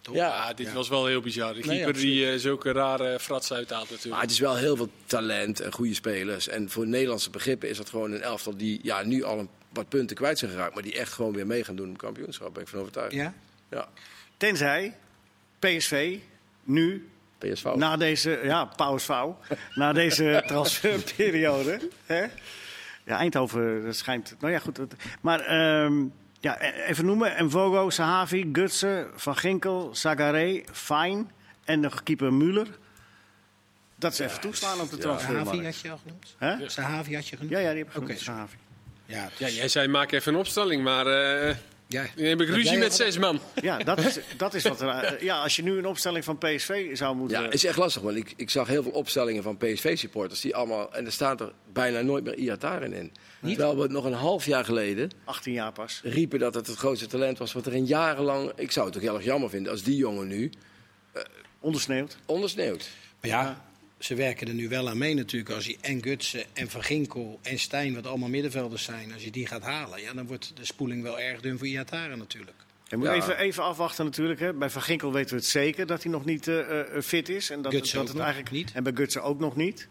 [0.05, 0.15] Toch?
[0.15, 1.53] Ja, Ja, dit was wel heel bizar.
[1.53, 4.21] De keeper die eh, zulke rare frats uithaalt Maar natuurlijk.
[4.21, 6.47] het is wel heel veel talent en goede spelers.
[6.47, 9.89] En voor Nederlandse begrippen is dat gewoon een elftal die ja, nu al een, wat
[9.89, 10.73] punten kwijt zijn geraakt.
[10.73, 12.53] Maar die echt gewoon weer mee gaan doen op kampioenschap.
[12.53, 13.13] Ben ik van overtuigd.
[13.13, 13.33] Ja?
[13.69, 13.87] Ja.
[14.37, 14.95] Tenzij
[15.59, 16.17] PSV
[16.63, 17.65] nu PSV.
[17.75, 19.11] Na deze, ja, PSV.
[19.73, 21.79] na deze transferperiode.
[22.05, 22.25] Hè?
[23.05, 24.35] Ja, Eindhoven dat schijnt.
[24.39, 24.79] Nou ja, goed.
[25.21, 26.03] Maar ehm,
[26.45, 31.31] ja, e- even noemen: Mvogo, Sahavi, Gutsen, Van Ginkel, Sagaré, Fijn
[31.63, 32.67] en de keeper Muller.
[33.95, 35.65] Dat is even toeslaan op de Sahavi transfermarkt.
[35.65, 36.35] had je al genoemd?
[36.37, 36.69] Hè?
[36.69, 37.53] Sahavi had je genoemd?
[37.53, 38.19] Ja, ja, die heb ik Oké, genoemd.
[38.23, 38.55] Sahavi.
[39.05, 41.55] Ja, Ja, jij zei maak even een opstelling, maar eh
[41.87, 42.05] ja.
[42.15, 43.39] dan heb ik ruzie met zes man.
[43.61, 44.87] Ja, dat is, dat is wat er.
[44.89, 47.41] eh, Ja, als je nu een opstelling van PSV zou moeten.
[47.41, 50.93] Ja, is echt lastig, want ik, ik zag heel veel opstellingen van PSV-supporters die allemaal...
[50.93, 53.11] En er staat er bijna nooit meer Iataren in.
[53.41, 55.99] Terwijl we nog een half jaar geleden 18 jaar pas.
[56.03, 57.53] riepen dat het het grootste talent was...
[57.53, 58.51] wat er in jarenlang...
[58.55, 60.51] Ik zou het ook heel erg jammer vinden als die jongen nu
[61.59, 62.17] Ondersneeuwd.
[62.25, 62.89] ondersneeuwt.
[63.21, 63.65] Maar ja,
[63.99, 65.51] ze werken er nu wel aan mee natuurlijk.
[65.51, 69.31] Als je en Gutsen en Van Ginkel en Stijn, wat allemaal middenvelders zijn, als je
[69.31, 72.57] die gaat halen, ja, dan wordt de spoeling wel erg dun voor Iataren natuurlijk.
[72.89, 73.13] Moet Ja.
[73.13, 74.39] even, even afwachten natuurlijk.
[74.39, 74.53] Hè.
[74.53, 77.49] Bij Van Ginkel weten we het zeker dat hij nog niet eh, eh, fit is.
[77.49, 78.71] En dat, dat ook het nog eigenlijk niet.
[78.73, 79.87] En bij Gutsen ook nog niet.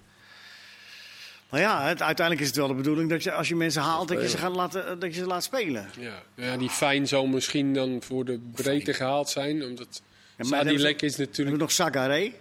[1.49, 4.09] Maar ja, het, uiteindelijk is het wel de bedoeling dat je als je mensen haalt,
[4.09, 5.89] dat je ze, gaat laten, eh, dat je ze laat spelen.
[5.99, 6.23] Ja.
[6.35, 9.65] ja, die fijn zal misschien dan voor de breedte gehaald zijn.
[9.65, 10.03] Omdat
[10.37, 11.57] maar Sadilek is We hebben natuurlijk...
[11.57, 12.33] nog Sagaré.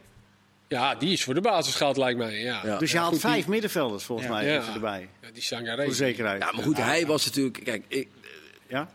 [0.73, 2.39] Ja, die is voor de basis gehaald, lijkt mij.
[2.41, 2.61] Ja.
[2.65, 2.77] Ja.
[2.77, 4.33] Dus je haalt goed, die- vijf middenvelders volgens Ja.
[4.33, 5.09] mij even erbij.
[5.21, 5.83] Ja, die Sangaré.
[5.85, 6.41] Voor zekerheid.
[6.43, 7.63] Ja, maar goed, hij was natuurlijk...
[7.63, 8.07] Kijk, ik,
[8.67, 8.89] Ja?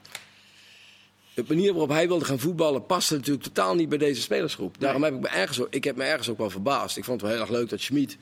[1.35, 4.81] de manier waarop hij wilde gaan voetballen paste natuurlijk totaal niet bij deze spelersgroep.
[4.81, 6.97] Daarom heb ik me ergens, ook- ik heb me ergens ook wel verbaasd.
[6.97, 8.17] Ik vond het wel heel erg leuk dat Schmid,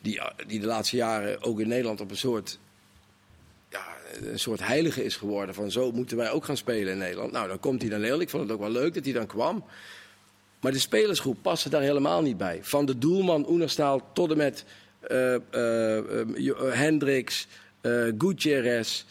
[0.00, 2.58] die, die de laatste jaren ook in Nederland op een soort,
[3.70, 3.84] ja,
[4.22, 5.54] een soort heilige is geworden.
[5.54, 7.32] Van zo moeten wij ook gaan spelen in Nederland.
[7.32, 8.20] Nou, dan komt hij dan heel.
[8.20, 9.64] Ik vond het ook wel leuk dat hij dan kwam.
[10.64, 12.58] Maar de spelersgroep paste daar helemaal niet bij.
[12.62, 14.64] Van de doelman Oenerstaal tot en met
[16.34, 17.46] Jo- eh, Hendricks,
[17.80, 19.04] eh Gutierrez,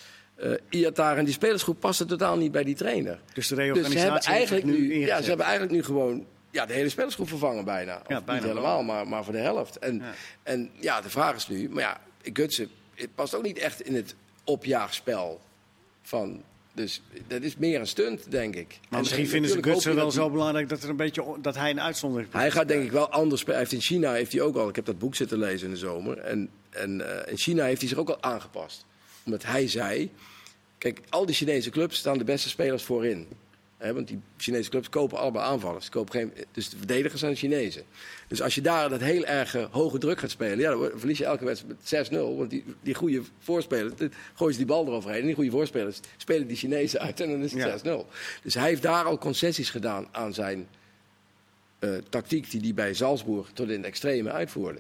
[0.69, 1.17] Iatar.
[1.17, 3.19] En die spelersgroep paste totaal niet bij die trainer.
[3.33, 6.25] Dus de Dus ze reorganisatie hebben zich eigenlijk nu ja, ze hebben eigenlijk nu gewoon
[6.51, 7.95] ja, de hele spelersgroep vervangen bijna.
[7.95, 9.77] Of Ja, niet bijna helemaal, maar, maar voor de helft.
[9.79, 10.05] En Ja.
[10.05, 10.13] ja.
[10.43, 12.01] en ja, de vraag is nu, maar ja,
[12.33, 15.41] Gutsen het past ook niet echt in het opjaagspel
[16.01, 16.43] van.
[16.75, 18.67] Dus dat is meer een stunt, denk ik.
[18.67, 21.69] Maar En misschien vinden ze Gutsen wel zo belangrijk dat, er een beetje, dat hij
[21.69, 23.59] een uitzondering Hij gaat denk ik wel anders spelen.
[23.59, 25.73] Hij heeft in China heeft hij ook al, ik heb dat boek zitten lezen in
[25.73, 26.17] de zomer.
[26.17, 28.85] En, en eh, in China heeft hij zich ook al aangepast.
[29.25, 30.11] Omdat hij zei,
[30.77, 33.27] kijk, al die Chinese clubs staan de beste spelers voorin.
[33.91, 35.89] Want die Chinese clubs kopen allemaal aanvallers.
[35.89, 37.83] Kopen geen, dus de verdedigers zijn de Chinezen.
[38.27, 41.17] Dus als je daar dat heel erg eh, hoge druk gaat spelen, ja, dan verlies
[41.17, 42.37] je elke wedstrijd met 6-0.
[42.37, 43.93] Want die, die goede voorspelers,
[44.33, 45.19] gooien ze die bal eroverheen.
[45.19, 48.01] En die goede voorspelers spelen die Chinezen uit en dan is het Ja.
[48.03, 48.05] 6-0.
[48.43, 50.67] Dus hij heeft daar al concessies gedaan aan zijn
[51.79, 54.79] eh, tactiek die hij bij Salzburg tot in het extreme uitvoerde.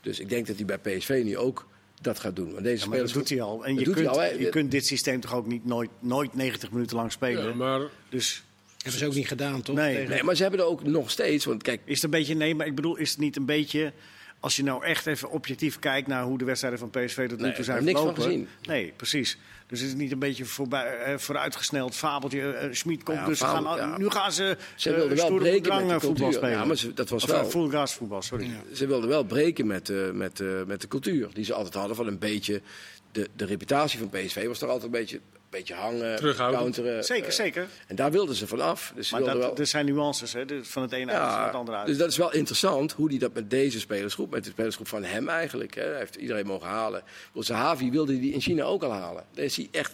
[0.00, 1.66] Dus ik denk dat hij bij PSV nu ook
[2.02, 2.52] dat gaat doen.
[2.52, 3.64] Want deze Ja, maar dat doet hij al.
[3.64, 5.90] En Dat je doet hij kunt, al, je kunt dit systeem toch ook niet nooit,
[6.00, 7.48] nooit 90 minuten lang spelen.
[7.48, 8.42] Ja, maar Dus
[8.82, 9.76] Hebben ze ook niet gedaan, toch?
[9.76, 10.08] Nee.
[10.08, 11.44] Nee, maar ze hebben er ook nog steeds.
[11.44, 13.92] Want kijk, is het een beetje, nee, maar ik bedoel, is het niet een beetje,
[14.40, 17.44] als je nou echt even objectief kijkt naar hoe de wedstrijden van PSV tot nu
[17.44, 18.22] Nee, toe zijn ik heb niks van verlopen.
[18.46, 18.48] gezien.
[18.62, 19.38] Nee, precies.
[19.72, 22.52] Dus is het niet een beetje voorbij, eh, vooruitgesneld fabeltje.
[22.52, 23.98] eh Schmid komt, Ja, dus fabel, gaan, ja.
[23.98, 26.50] nu gaan ze, Ze eh, wilden wel stoere breken met de eh, voetbal spelen.
[26.50, 28.50] Ja, maar ze- dat was of, wel- eh, full gas voetbal, sorry.
[28.72, 31.96] ze wilden wel breken met, eh, met, eh, met de cultuur die ze altijd hadden.
[31.96, 32.60] Van een beetje.
[33.12, 35.20] De, de reputatie van PSV was toch altijd een beetje,
[35.52, 36.62] beetje hangen, Terughoudend.
[36.62, 37.04] counteren.
[37.04, 37.66] Zeker, eh, zeker.
[37.86, 38.92] En daar wilden ze vanaf.
[38.94, 39.56] Dus ze Maar dat, wel.
[39.56, 41.86] er zijn nuances, hè, dus van het ene uit naar het andere uit.
[41.86, 45.04] dus dat is wel interessant hoe hij dat met deze spelersgroep, met de spelersgroep van
[45.04, 47.02] hem eigenlijk, hè, hij heeft iedereen mogen halen.
[47.34, 49.24] Zahavi wilde hij in China ook al halen.
[49.34, 49.92] Daar is hij echt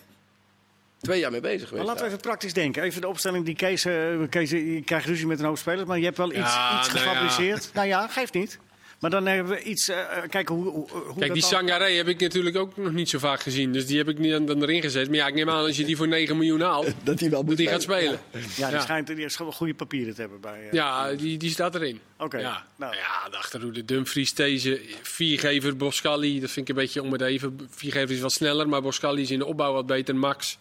[1.01, 1.75] twee jaar mee bezig geweest.
[1.77, 2.83] Maar laten we even praktisch denken.
[2.83, 3.87] Even de opstelling die Kees...
[4.31, 6.93] Kees je krijgt ruzie met een hoop spelers, maar je hebt wel iets, Ja, iets
[6.93, 7.11] nou ja.
[7.11, 7.71] gefabriceerd.
[7.75, 8.59] Nou ja, geeft niet.
[8.99, 9.89] Maar dan hebben we iets...
[9.89, 12.93] eh, eh, kijken hoe, hoe, Kijk, dat die dan- Sangaré heb ik natuurlijk ook nog
[12.93, 13.73] niet zo vaak gezien.
[13.73, 15.07] Dus die heb ik niet dan, dan erin gezet.
[15.09, 17.45] Maar ja, ik neem aan als je die voor 9 miljoen haalt, Dat hij wel
[17.45, 18.21] dat die gaat spelen.
[18.33, 18.81] Ja, die Ja.
[18.81, 20.67] schijnt die schijnt wel goede papieren te hebben bij...
[20.67, 22.01] eh, Ja, die, die staat erin.
[22.19, 22.95] Oké, Ja, nou.
[22.95, 26.41] ja de achterhoede Dumfries, deze viergever Boscali.
[26.41, 27.69] Dat vind ik een beetje om het even.
[27.71, 30.17] Viergever is wat sneller, maar Boscali is in de opbouw wat beter.
[30.17, 30.59] Max.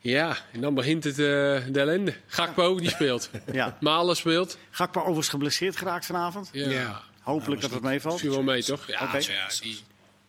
[0.00, 1.24] Ja, en dan begint het eh,
[1.70, 2.14] de ellende.
[2.26, 3.30] Gakpo, die speelt.
[3.52, 3.76] Ja.
[3.80, 4.58] Malen speelt.
[4.70, 6.48] Gakpo overigens geblesseerd geraakt vanavond.
[6.52, 7.02] Ja.
[7.24, 8.12] Hopelijk dat het meevalt.
[8.12, 8.86] Misschien wel mee, toch?
[8.86, 9.78] Ja, ja die,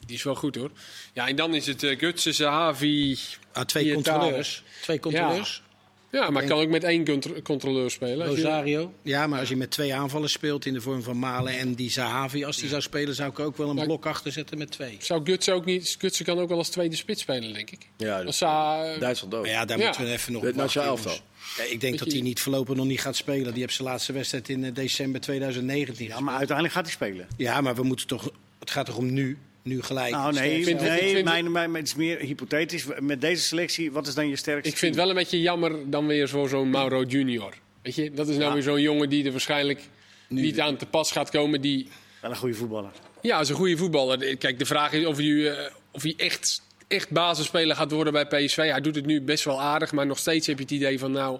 [0.05, 0.71] die is wel goed, hoor.
[1.13, 3.17] Ja, en dan is het uh, Gutsen, Zahavi...
[3.53, 4.63] Ah, twee controleurs.
[4.81, 5.63] Twee controleurs.
[6.11, 8.29] Ja, maar kan ook met één contro- controleur spelen.
[8.29, 8.93] je- Rosario.
[9.01, 11.89] Ja, maar als je met twee aanvallers speelt in de vorm van Malen en die
[11.91, 14.71] Zahavi, als die zou spelen, zou ik ook wel een Maar- blok achter zetten met
[14.71, 14.97] twee.
[14.99, 15.95] Zou Gutsen ook niet...
[15.99, 17.87] Gutsen kan ook wel als tweede spits spelen, denk ik.
[17.97, 19.41] Ja, Als dat Sa, Duitsland ook.
[19.41, 19.85] Maar ja, daar Ja.
[19.85, 21.21] moeten we even nog Het nationaal jongens.
[21.57, 23.51] Ja, ik denk dat hij niet voorlopig nog niet gaat spelen.
[23.53, 27.27] Die heeft zijn laatste wedstrijd in eh, december 2019 Ja, maar uiteindelijk gaat hij spelen.
[27.37, 28.31] Ja, maar we moeten toch.
[28.59, 29.37] Het gaat toch om nu?
[29.61, 30.11] Nu gelijk.
[30.11, 32.85] Nou nee, vind- nee ik vind- mijn, mijn, het is meer hypothetisch.
[32.99, 35.89] Met deze selectie, wat is dan je sterkste Ik vind het wel een beetje jammer
[35.89, 37.53] dan weer zo'n Mauro Junior.
[37.81, 38.53] Weet je, dat is nou Ja.
[38.53, 39.81] weer zo'n jongen die er waarschijnlijk
[40.29, 41.61] niet aan te pas gaat komen.
[41.61, 41.87] Die,
[42.21, 42.91] Wel een goede voetballer.
[43.21, 44.37] ja, is een goede voetballer.
[44.37, 48.25] Kijk, de vraag is of hij, eh, of hij echt, echt basisspeler gaat worden bij
[48.25, 48.55] PSV.
[48.57, 51.11] Hij doet het nu best wel aardig, maar nog steeds heb je het idee van...
[51.11, 51.39] nou,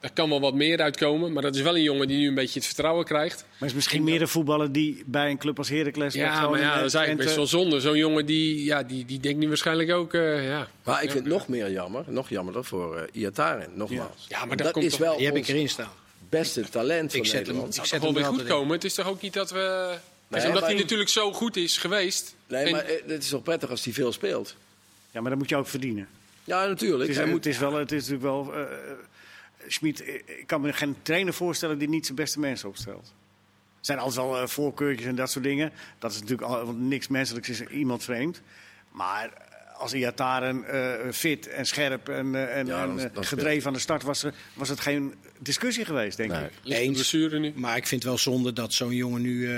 [0.00, 1.32] daar kan wel wat meer uitkomen.
[1.32, 3.44] Maar dat is wel een jongen die nu een beetje het vertrouwen krijgt.
[3.58, 6.14] Maar is misschien meer een voetballer die bij een club als Heracles...
[6.14, 7.80] Ja, maar ja, dat is eigenlijk best wel zonde.
[7.80, 10.14] Zo'n jongen die, ja, die, die denkt nu waarschijnlijk ook...
[10.14, 10.68] eh, ja.
[10.84, 14.26] Maar ik vind het nog meer jammer, nog jammerder voor uh, Iataren, nogmaals.
[14.28, 15.90] Ja, maar dat dat komt is wel Die heb ik erin staan.
[16.28, 17.74] beste talent van Ik zet hem, Nederland.
[17.74, 18.56] ik Het zet zal hem wel er weer goed in.
[18.56, 18.72] komen.
[18.74, 19.94] Het is toch ook niet dat we...
[20.28, 22.34] Nee, omdat hij natuurlijk zo goed is geweest.
[22.48, 24.54] Nee, En- maar eh, het is toch prettig als hij veel speelt?
[25.12, 26.08] Ja, maar dat moet je ook verdienen.
[26.44, 27.00] Ja, natuurlijk.
[27.00, 28.54] Het is, Hij het moet, is, wel, het is natuurlijk wel...
[28.56, 28.66] eh
[29.66, 33.14] Schmid, eh, ik kan me geen trainer voorstellen die niet zijn beste mensen opstelt.
[33.78, 35.72] Er zijn altijd wel voorkeurtjes en dat soort dingen.
[35.98, 38.40] Dat is natuurlijk al, want niks menselijks is iemand vreemd.
[38.92, 39.30] Maar
[39.78, 44.02] als Iataren eh fit en scherp en, en, Ja, dan- en, gedreven aan de start
[44.02, 46.44] was, was het geen discussie geweest, denk Nee.
[46.44, 46.50] ik.
[46.64, 46.92] Eens.
[46.94, 47.52] blessure nu.
[47.56, 49.48] Maar ik vind wel zonde dat zo'n jongen nu...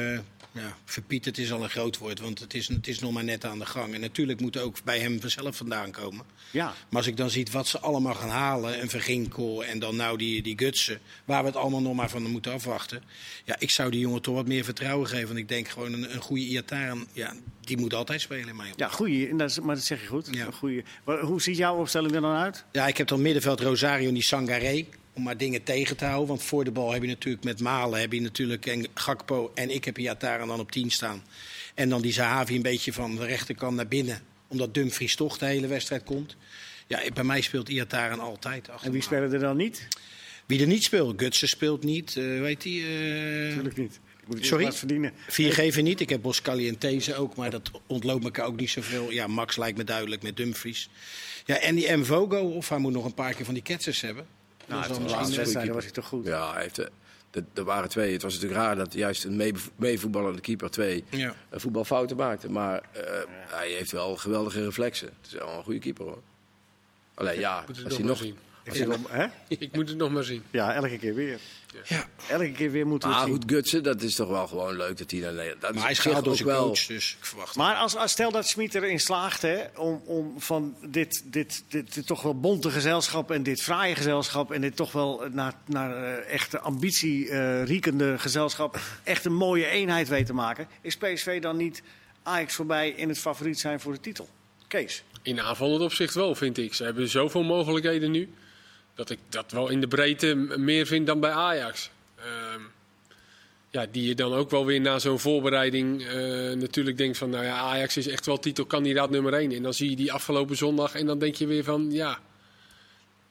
[0.55, 3.45] ja, verpieterd is al een groot woord, want het is, het is nog maar net
[3.45, 3.95] aan de gang.
[3.95, 6.25] En natuurlijk moet ook bij hem vanzelf vandaan komen.
[6.51, 6.65] Ja.
[6.65, 10.19] Maar als ik dan zie wat ze allemaal gaan halen, en Verginkel en dan nou
[10.19, 13.03] die, die Gutsen, waar we het allemaal nog maar van moeten afwachten.
[13.45, 15.27] Ja, ik zou die jongen toch wat meer vertrouwen geven.
[15.27, 18.73] Want ik denk gewoon een, een goede Iataren, ja, die moet altijd spelen in mijn.
[18.77, 18.89] Ja,
[19.45, 20.29] is- maar dat zeg je goed.
[20.31, 20.47] Ja.
[20.47, 20.85] Een goeie.
[21.05, 22.65] Hoe ziet jouw opstelling er dan uit?
[22.73, 24.87] Ja, ik heb dan middenveld Rosario en die Sangaré.
[25.15, 26.29] Om maar dingen tegen te houden.
[26.29, 29.71] Want voor de bal heb je natuurlijk met Malen, heb je natuurlijk en Gakpo en
[29.71, 31.23] ik heb Iataren dan op 10 staan.
[31.75, 34.21] En dan die Zahavi een beetje van de rechterkant naar binnen.
[34.49, 36.37] Omdat Dumfries toch de hele wedstrijd komt.
[36.87, 38.71] Ja, bij mij speelt Iataren altijd.
[38.71, 39.89] achter En wie spelen er dan niet?
[40.47, 42.17] Wie er niet speelt, Gutsen speelt niet.
[42.17, 42.73] eh weet hij?
[42.73, 44.01] eh Natuurlijk niet.
[44.27, 44.73] Moet Sorry?
[44.73, 45.13] verdienen.
[45.29, 46.01] Viergever niet.
[46.01, 49.11] Ik heb Boscali en These ook, maar dat ontloopt me ook niet zoveel.
[49.11, 50.89] Ja, Max lijkt me duidelijk met Dumfries.
[51.45, 54.27] Ja, en die Mvogo, of hij moet nog een paar keer van die ketsers hebben.
[54.69, 56.27] Nou, de dan laatste wedstrijden was hij toch goed.
[56.27, 56.87] ja, hij heeft, eh,
[57.31, 58.13] de- er waren twee.
[58.13, 61.35] Het was natuurlijk raar dat juist een mee- meevoetballende keeper twee Ja.
[61.49, 62.51] eh, voetbalfouten maakte.
[62.51, 63.03] Maar eh,
[63.49, 65.07] hij heeft wel geweldige reflexen.
[65.07, 66.23] Het is wel een goede keeper hoor.
[67.15, 68.19] Alleen ja, als nog hij nog...
[68.19, 68.39] zien.
[68.65, 69.27] Ik hè?
[69.73, 70.43] Moet het nog maar zien.
[70.51, 71.39] Ja, elke keer weer.
[71.89, 72.07] Ja.
[72.29, 73.41] Elke keer weer moeten we Maar het zien.
[73.43, 75.61] goed, Gutsen, dat is toch wel gewoon leuk dat hij naar Nederland...
[75.61, 77.97] Dat Maar hij is gehaald door ook zijn wel- coach, dus ik verwacht Maar als,
[77.97, 82.23] als stel dat Smit erin slaagt hè, om, om van dit, dit, dit, dit toch
[82.23, 86.59] wel bonte gezelschap en dit fraaie gezelschap en dit toch wel naar, naar eh, echte
[86.61, 91.83] ambitie eh, riekende gezelschap echt een mooie eenheid weet te maken, is PSV dan niet
[92.23, 94.29] Ajax voorbij in het favoriet zijn voor de titel?
[94.69, 95.03] Kees.
[95.23, 96.75] In aanvallend opzicht wel, vind ik.
[96.75, 98.29] Ze hebben zoveel mogelijkheden nu.
[98.95, 101.91] Dat ik dat wel in de breedte meer vind dan bij Ajax.
[102.17, 102.61] Ehm,
[103.71, 106.17] ja, die je dan ook wel weer na zo'n voorbereiding eh,
[106.53, 107.31] natuurlijk denkt van...
[107.31, 109.53] Nou ja, Ajax is echt wel titelkandidaat nummer 1.
[109.53, 111.93] En dan zie je die afgelopen zondag en dan denk je weer van...
[111.93, 112.19] Ja,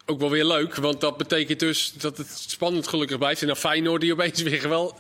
[0.06, 0.76] ook wel weer leuk.
[0.76, 3.42] Want dat betekent dus dat het spannend gelukkig blijft.
[3.42, 4.98] En dan Feyenoord die opeens weer wel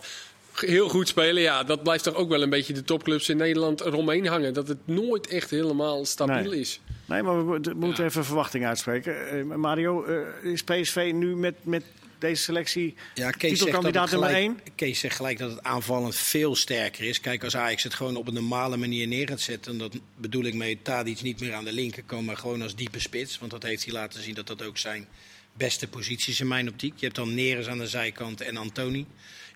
[0.53, 1.41] heel goed spelen.
[1.41, 4.53] Ja, dat blijft toch ook wel een beetje de topclubs in Nederland eromheen hangen.
[4.53, 6.59] Dat het nooit echt helemaal stabiel Nee.
[6.59, 6.79] is.
[7.05, 8.09] Nee, maar we mo- we moeten Ja.
[8.09, 9.29] even verwachting uitspreken.
[9.29, 11.83] Eh, Mario, eh, is PSV nu met, met
[12.19, 14.59] deze selectie Ja, Kees titelkandidaat nummer gelijk, 1?
[14.75, 17.19] Kees zegt gelijk dat het aanvallend veel sterker is.
[17.19, 19.71] Kijk, als Ajax het gewoon op een normale manier neer gaat zetten...
[19.71, 22.25] en dat bedoel ik mee Tadic niet meer aan de linkerkant...
[22.25, 23.39] maar gewoon als diepe spits.
[23.39, 25.07] Want dat heeft hij laten zien dat dat ook zijn
[25.53, 26.93] beste posities in mijn optiek.
[26.95, 29.05] Je hebt dan Neres aan de zijkant en Antoni.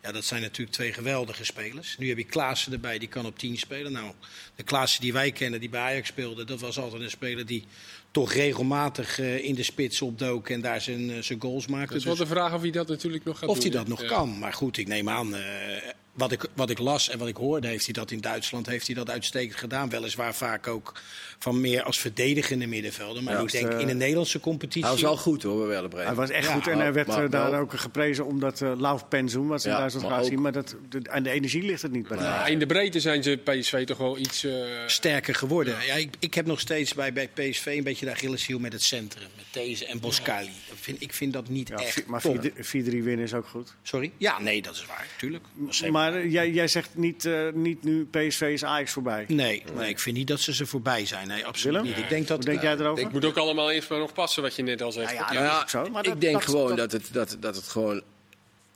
[0.01, 1.95] Ja, dat zijn natuurlijk twee geweldige spelers.
[1.97, 3.91] Nu heb je Klaassen erbij, die kan op 10 spelen.
[3.91, 4.11] Nou,
[4.55, 6.43] de Klaassen die wij kennen, die bij Ajax speelde...
[6.43, 7.65] dat was altijd een speler die
[8.11, 10.49] toch regelmatig eh, in de spits opdook...
[10.49, 11.87] en daar zijn, eh, zijn goals maakte.
[11.87, 13.63] Dat is wel Dus- de vraag of hij dat natuurlijk nog gaat of doen.
[13.71, 14.07] hij dat nog Ja.
[14.07, 14.39] kan.
[14.39, 15.35] Maar goed, ik neem aan.
[15.35, 15.41] eh,
[16.17, 18.85] wat, ik, wat ik las en wat ik hoorde, heeft hij dat in Duitsland heeft
[18.87, 19.89] hij dat uitstekend gedaan.
[19.89, 20.93] Weliswaar vaak ook
[21.39, 23.23] van meer als verdedigende middenvelder.
[23.23, 24.81] Maar Ja, ik denk eh, in de Nederlandse competitie.
[24.81, 26.07] Hij was wel goed hoor, bij Werder Bremen.
[26.07, 28.61] Hij was echt Ja, goed en hij werd maar eh, daar ook geprezen om dat
[28.61, 30.41] uh, laufpensum, wat ze in Duitsland maar graag ook- zien.
[30.41, 33.39] Maar dat, de, aan de energie ligt het niet bij in de breedte zijn ze
[33.43, 34.43] PSV toch wel iets...
[34.43, 34.53] eh,
[34.87, 35.75] sterker geworden.
[35.85, 35.93] Ja.
[35.93, 39.27] ik, ik heb nog steeds bij, bij PSV een beetje de Achilleshiel met het centrum.
[39.35, 40.51] Met deze en Boscali.
[40.69, 42.49] Dat vind, ik vind dat niet Ja, echt maar top.
[42.49, 42.51] 4-3
[42.81, 43.75] winnen is ook goed.
[43.83, 44.11] Sorry?
[44.17, 45.07] Ja, nee, dat is waar.
[45.17, 45.43] Tuurlijk.
[45.69, 49.25] Zeker Maar eh, jij, jij zegt niet, eh, niet nu PSV is Ajax voorbij.
[49.27, 51.27] Nee, nee, ik vind niet dat ze ze voorbij zijn.
[51.27, 51.89] Nee, absoluut Willem?
[51.95, 52.03] niet.
[52.03, 53.03] Ik denk dat, Hoe denk jij erover?
[53.03, 55.11] Het moet ook allemaal eerst maar nog passen, wat je net al zegt.
[55.11, 57.37] Ja, ja, Ja, Nou zo, maar ik dat- denk dat- gewoon dat- dat, het, dat,
[57.39, 58.01] dat het gewoon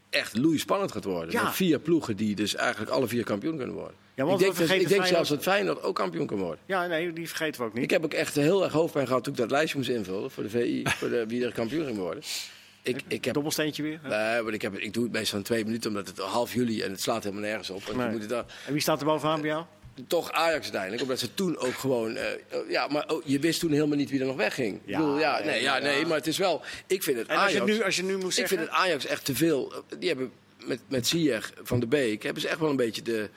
[0.09, 1.31] echt loeispannend gaat worden.
[1.31, 1.43] Ja.
[1.43, 3.95] Met vier ploegen die dus eigenlijk alle vier kampioen kunnen worden.
[4.15, 6.59] Ja, want ik denk, we dat- ik denk zelfs dat Feyenoord ook kampioen kan worden.
[6.65, 7.83] Ja, nee, die vergeten we ook niet.
[7.83, 10.43] Ik heb ook echt heel erg hoofdpijn gehad toen ik dat lijstje moest invullen voor
[10.43, 12.23] de VI, voor de, wie er kampioen ging worden.
[12.83, 13.99] Ik, ik heb Dobbelsteentje weer.
[14.03, 16.81] Nee, maar ik, heb, ik doe het meestal in twee minuten, omdat het half juli
[16.81, 17.83] en het slaat helemaal nergens op.
[17.83, 18.05] Want Nee.
[18.05, 19.65] je moet het En wie staat er bovenaan bij jou?
[20.07, 22.15] toch Ajax uiteindelijk, omdat ze toen ook gewoon...
[22.15, 24.79] eh, oh, ja, maar oh, je wist toen helemaal niet wie er nog wegging.
[24.85, 26.61] Ja, ik bedoel, ja, nee, ja, nee, maar het is wel...
[26.87, 27.65] Ik vind het En als Ajax...
[27.65, 28.57] je, nu, als je nu moet Ik zeggen...
[28.57, 29.73] vind het Ajax echt te veel.
[29.99, 30.31] Die hebben
[30.65, 33.29] met, met Ziyech van de Beek hebben ze echt wel een beetje de,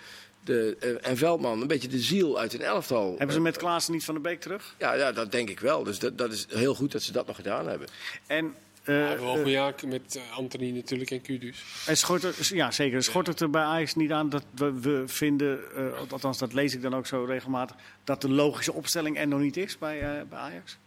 [0.44, 3.14] de, eh, en Veldman een beetje de ziel uit hun elftal.
[3.18, 4.74] Hebben ze met Klaassen niet van de Beek terug?
[4.78, 5.84] Ja, ja dat denk ik wel.
[5.84, 7.88] Dus dat, dat is heel goed dat ze dat nog gedaan hebben.
[8.26, 8.54] En
[8.84, 11.64] Uh, ja, wel goed ja, met uh, Anthony natuurlijk en Kudus.
[11.86, 13.02] En schort het, ja, zeker.
[13.02, 16.74] Schort het er bij Ajax niet aan dat we, we vinden, uh, althans dat lees
[16.74, 20.38] ik dan ook zo regelmatig, dat de logische opstelling er nog niet is bij, bij
[20.38, 20.78] Ajax?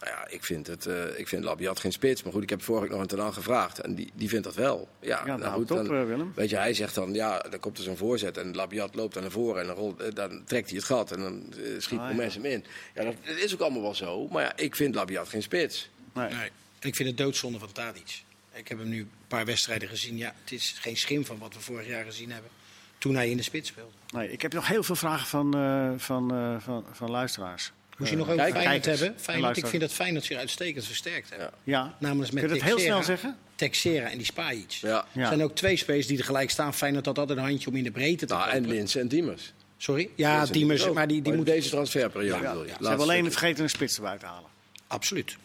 [0.00, 2.22] Nou ja, ik vind, het, ik vind Labiat geen spits.
[2.22, 3.80] Maar goed, ik heb vorige week nog een Tenan gevraagd.
[3.80, 4.88] En die, die vindt dat wel.
[5.00, 6.32] Ja, ja nou goed, op, dan, Willem.
[6.34, 8.36] Weet je, hij zegt dan, ja, dan komt er zo'n voorzet.
[8.36, 11.12] En Labiat loopt dan naar voren en dan, rolt, dan trekt hij het gat.
[11.12, 12.64] En dan schiet ah, mensen hem in.
[12.94, 14.28] Ja, dat, dat, is ook allemaal wel zo.
[14.28, 15.90] Maar ja, ik vind Labiat geen spits.
[16.14, 16.28] Nee.
[16.28, 16.50] nee.
[16.80, 18.22] Ik vind het doodzonde van Tadic.
[18.52, 20.16] Ik heb hem nu een paar wedstrijden gezien.
[20.16, 22.50] Ja, het is geen schim van wat we vorig jaar gezien hebben.
[22.98, 23.92] Toen hij in de spits speelde.
[24.12, 27.72] Nee, ik heb nog heel veel vragen van, uh, van, uh, van, van luisteraars.
[27.98, 29.14] Moest je nog over Feyenoord hebben?
[29.16, 31.42] Feyenoord, ik vind dat Feyenoord zich uitstekend versterkt heeft.
[31.42, 31.52] Ja.
[31.64, 31.96] ja.
[31.98, 33.36] Namelijk met Kun je het heel snel zeggen?
[33.54, 34.70] Texera en die Spajic.
[34.70, 35.06] Ja.
[35.14, 36.74] Er zijn ook twee spelers die er gelijk staan.
[36.74, 39.52] Feyenoord had altijd een handje om in de breedte te nou, En Lins en Diemers.
[39.76, 40.10] Sorry?
[40.14, 41.36] Ja, Diemers, maar die, die moet...
[41.36, 41.54] moeten...
[41.54, 42.52] Deze transferperiode ja.
[42.52, 42.68] wil je.
[42.80, 44.50] Ze hebben alleen het vergeten een spits erbij te halen.
[44.86, 45.36] Absoluut,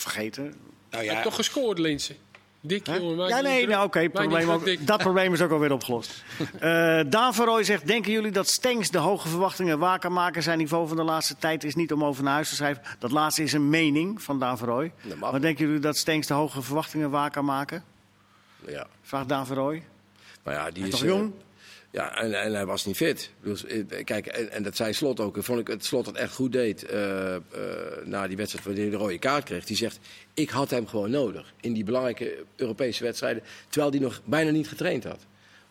[0.00, 0.54] vergeten.
[0.90, 1.22] Nou ja.
[1.22, 2.16] toch gescoord, Linsen.
[2.60, 3.28] Dik, jongen.
[3.28, 4.10] Ja, nee, nou, oké.
[4.12, 6.24] Okay, dat probleem is ook alweer opgelost.
[6.62, 10.42] uh, Daan Verrooy zegt, denken jullie dat Stenks de hoge verwachtingen waar kan maken?
[10.42, 12.82] Zijn niveau van de laatste tijd is niet om over naar huis te schrijven.
[12.98, 14.92] Dat laatste is een mening van Daan Verrooy.
[15.20, 17.84] Maar denken jullie dat Stenks de hoge verwachtingen waar kan maken?
[18.66, 18.86] Ja.
[19.02, 19.82] Vraagt Daan Verrooy.
[20.42, 21.32] Maar ja, die Hij is toch jong?
[21.96, 23.30] Ja, en, en, hij was niet fit.
[23.42, 23.64] Dus,
[24.04, 25.36] kijk, en, en, dat zei Slot ook.
[25.40, 27.36] Vond ik het Slot het echt goed deed uh,
[28.04, 29.64] na die wedstrijd wanneer hij de rode kaart kreeg.
[29.64, 29.98] Die zegt,
[30.34, 33.42] ik had hem gewoon nodig in die belangrijke Europese wedstrijden.
[33.68, 35.26] Terwijl hij nog bijna niet getraind had.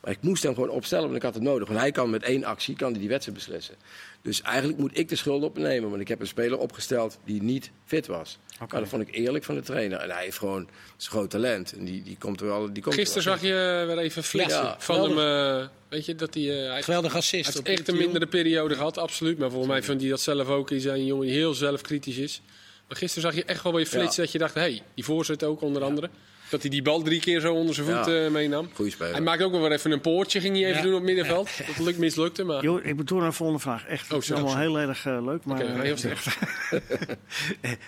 [0.05, 1.67] Maar ik moest hem gewoon opstellen, want ik had het nodig.
[1.67, 3.75] Want hij kan met één actie kan hij die wedstrijd beslissen.
[4.21, 5.89] Dus eigenlijk moet ik de schuld opnemen.
[5.89, 8.37] Want ik heb een speler opgesteld die niet fit was.
[8.53, 8.67] Okay.
[8.69, 9.99] Maar dat vond ik eerlijk van de trainer.
[9.99, 11.73] En hij heeft gewoon zijn groot talent.
[11.73, 12.73] En die, die komt er wel.
[12.73, 15.17] Die komt Gisteren zag je weer even flitsen ja, van hem.
[15.61, 16.43] Uh, weet je dat hij.
[16.43, 17.53] Uh, hij geweldig assist.
[17.53, 19.37] Hij heeft echt een mindere periode gehad, absoluut.
[19.37, 20.69] Maar volgens mij vindt hij dat zelf ook.
[20.69, 22.41] Hij is een jongen die heel zelfkritisch is.
[22.87, 24.21] Maar gisteren zag je echt wel weer flitsen ja.
[24.21, 26.09] dat je dacht: hé, hey, die voorzet ook onder andere.
[26.55, 28.25] Dat hij die bal drie keer zo onder zijn voet ja.
[28.25, 28.69] uh, meenam.
[28.73, 29.13] Goeie speler.
[29.13, 30.81] Hij maakte ook wel weer even een poortje, ging hij even ja.
[30.81, 31.49] doen op het middenveld.
[31.67, 32.63] Dat lukt, mislukte, maar...
[32.63, 33.85] Jo, ik bedoel een volgende vraag.
[33.85, 35.45] Echt, dat is allemaal heel erg uh, leuk.
[35.45, 36.27] Maar, okay, heel slecht.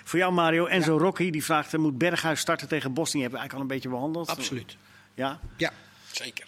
[0.08, 1.00] Voor jou Mario, Enzo ja.
[1.00, 3.20] Rocky die vraagt, moet Berghuis starten tegen Bosnië?
[3.20, 4.28] Hebben we eigenlijk al een beetje behandeld?
[4.28, 4.76] Absoluut.
[5.14, 5.40] Ja?
[5.56, 5.72] Ja,
[6.12, 6.46] zeker.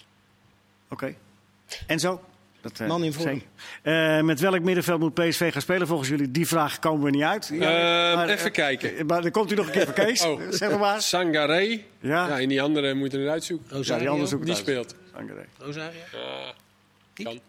[0.88, 1.04] Oké.
[1.04, 1.16] Okay.
[1.86, 2.20] Enzo?
[2.60, 3.42] Dat, uh, Man in vorm.
[3.82, 6.30] Uh, met welk middenveld moet PSV gaan spelen volgens jullie?
[6.30, 7.50] Die vraag komen we niet uit.
[7.52, 9.06] Ja, uh, maar, even kijken.
[9.06, 10.22] Maar dan komt u nog een keer voor Kees.
[10.22, 10.40] oh.
[10.50, 11.02] Zeg maar.
[11.02, 11.80] Sangaré.
[12.00, 12.26] Ja.
[12.28, 12.40] ja.
[12.40, 13.76] En die andere moeten we eruit zoeken.
[13.76, 13.92] Rosario.
[13.94, 14.94] Ja, die andere zoeken die speelt.
[15.14, 15.44] Sangaré.
[15.58, 16.00] Rosario.
[17.14, 17.40] kan.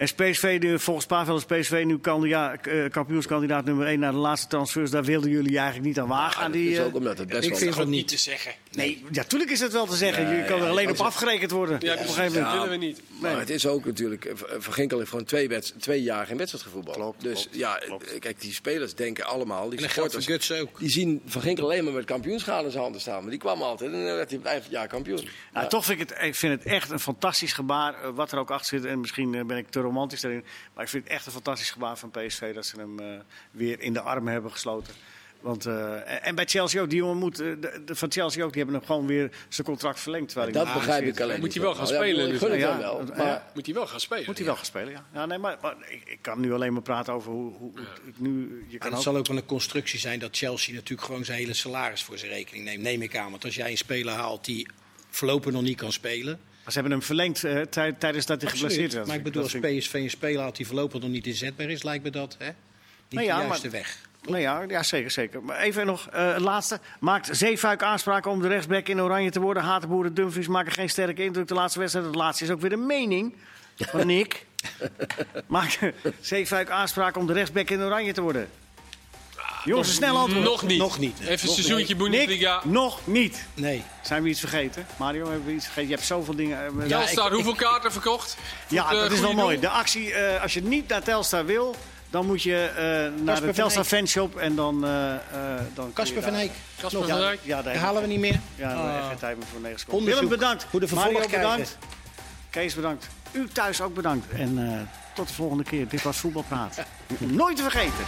[0.00, 4.48] En PSV, de, volgens Pavel is PSV nu uh, kampioenskandidaat nummer 1 naar de laatste
[4.48, 4.90] transfers.
[4.90, 6.38] Daar wilden jullie eigenlijk niet aan wagen.
[6.40, 8.52] Ja, aan die, is ook omdat het best ik wel vind het niet te zeggen.
[8.72, 10.24] Nee, ja, tuurlijk is het wel te zeggen.
[10.24, 11.76] Nee, je kan ja, er alleen ja, op afgerekend worden.
[11.80, 12.52] Ja, op een gegeven moment.
[12.52, 13.00] willen we niet.
[13.20, 14.32] Maar het is ook natuurlijk.
[14.58, 16.96] Van Ginkel heeft gewoon twee, wedst- twee jaar geen wedstrijd gevoetbald.
[16.96, 18.18] Klopt, dus klopt, ja, klopt.
[18.18, 19.68] kijk, die spelers denken allemaal.
[19.68, 20.78] Die En dat supporters, Guts ook.
[20.78, 23.20] die zien Van Ginkel alleen maar met kampioenschaal in zijn handen staan.
[23.20, 25.16] Maar die kwam altijd en dan werd hij het jaar kampioen.
[25.16, 25.66] Nou, Ja.
[25.66, 27.94] Toch vind ik, het, ik vind het echt een fantastisch gebaar.
[27.94, 28.88] eh, wat er ook achter zit.
[28.90, 30.44] En misschien eh, ben ik te romantisch daarin.
[30.74, 32.54] Maar ik vind het echt een fantastisch gebaar van PSV.
[32.54, 33.06] Dat ze hem eh,
[33.50, 34.94] weer in de armen hebben gesloten.
[35.40, 36.90] Want, eh, en- bij Chelsea ook.
[36.90, 38.52] Die jongen moet, eh, de, de- van Chelsea ook.
[38.52, 40.28] Die hebben hem gewoon weer zijn contract verlengd.
[40.28, 41.40] terwijl hij Dat begrijp ik alleen.
[41.40, 42.40] Moet hij wel gaan Ja, spelen dus.
[42.40, 42.98] het Ja, hem wel.
[43.06, 43.50] dat- Maar ja.
[43.54, 44.24] Moet hij wel gaan spelen.
[44.26, 45.04] Moet hij wel gaan spelen, ja.
[45.12, 47.72] ja nee, maar, maar ik, ik kan nu alleen maar praten over hoe, hoe
[48.06, 48.64] ik nu...
[48.68, 51.24] Je En kan het ook, zal ook wel een constructie zijn dat Chelsea natuurlijk gewoon
[51.24, 52.82] zijn hele salaris voor zijn rekening neemt.
[52.82, 53.30] Neem ik aan.
[53.30, 54.68] Want als jij een speler haalt die
[55.10, 56.40] voorlopig nog niet kan spelen.
[56.70, 59.06] Maar ze hebben hem verlengd eh, tij- tijdens dat hij geblesseerd was.
[59.06, 62.04] Maar ik bedoel, als PSV een speler haalt die voorlopig nog niet inzetbaar is, lijkt
[62.04, 62.46] me dat hè?
[62.46, 62.54] niet
[63.08, 63.96] Nou ja, de juiste maar- weg.
[64.28, 65.42] Nee, ja, ja, zeker, zeker.
[65.42, 66.80] Maar even nog, eh, het laatste.
[67.00, 69.62] Maakt Zeefuik aanspraken om de rechtsback in oranje te worden?
[69.62, 72.06] Hatenboer en Dumfries maken geen sterke indruk de laatste wedstrijd.
[72.06, 73.34] Het laatste is ook weer een mening
[73.76, 74.46] van Nick.
[75.46, 75.78] Maakt
[76.20, 78.48] Zeefuik aanspraken om de rechtsback in oranje te worden?
[79.64, 80.44] Jongens, een snel antwoord.
[80.44, 80.78] Nog niet.
[80.78, 81.20] Nog niet.
[81.20, 82.60] Even een seizoentje Bundesliga.
[82.64, 83.44] nog niet.
[83.54, 83.82] Nee.
[84.02, 84.86] Zijn we iets vergeten?
[84.96, 85.88] Mario, hebben we iets vergeten?
[85.88, 86.58] Je hebt zoveel dingen.
[86.66, 88.36] eh, Ja, Telstar, ik- hoeveel kaarten verkocht?
[88.68, 89.60] Ja, het, dat eh, is wel goede mooi.
[89.60, 89.70] doel?
[89.70, 91.74] De actie, eh, als je niet naar Telstar wil,
[92.10, 93.86] dan moet je eh, naar de van Telstar Eyck.
[93.92, 94.84] fanshop en dan...
[94.84, 95.20] eh, eh,
[95.94, 96.50] Casper van Eyck.
[96.80, 97.40] Casper Ja, van Dijk.
[97.42, 98.40] ja, daar halen we niet meer.
[98.54, 99.02] Ja, daar Ah.
[99.02, 100.04] je geen tijd meer voor negen.
[100.04, 100.66] Willem, bedankt.
[100.70, 101.78] Hoe de Mario, bedankt.
[102.50, 103.08] Kees, bedankt.
[103.32, 104.32] U thuis ook bedankt.
[104.32, 104.80] En eh,
[105.14, 105.88] tot de volgende keer.
[105.88, 106.76] Dit was Voetbalpraat.
[107.18, 108.04] Nooit te vergeten.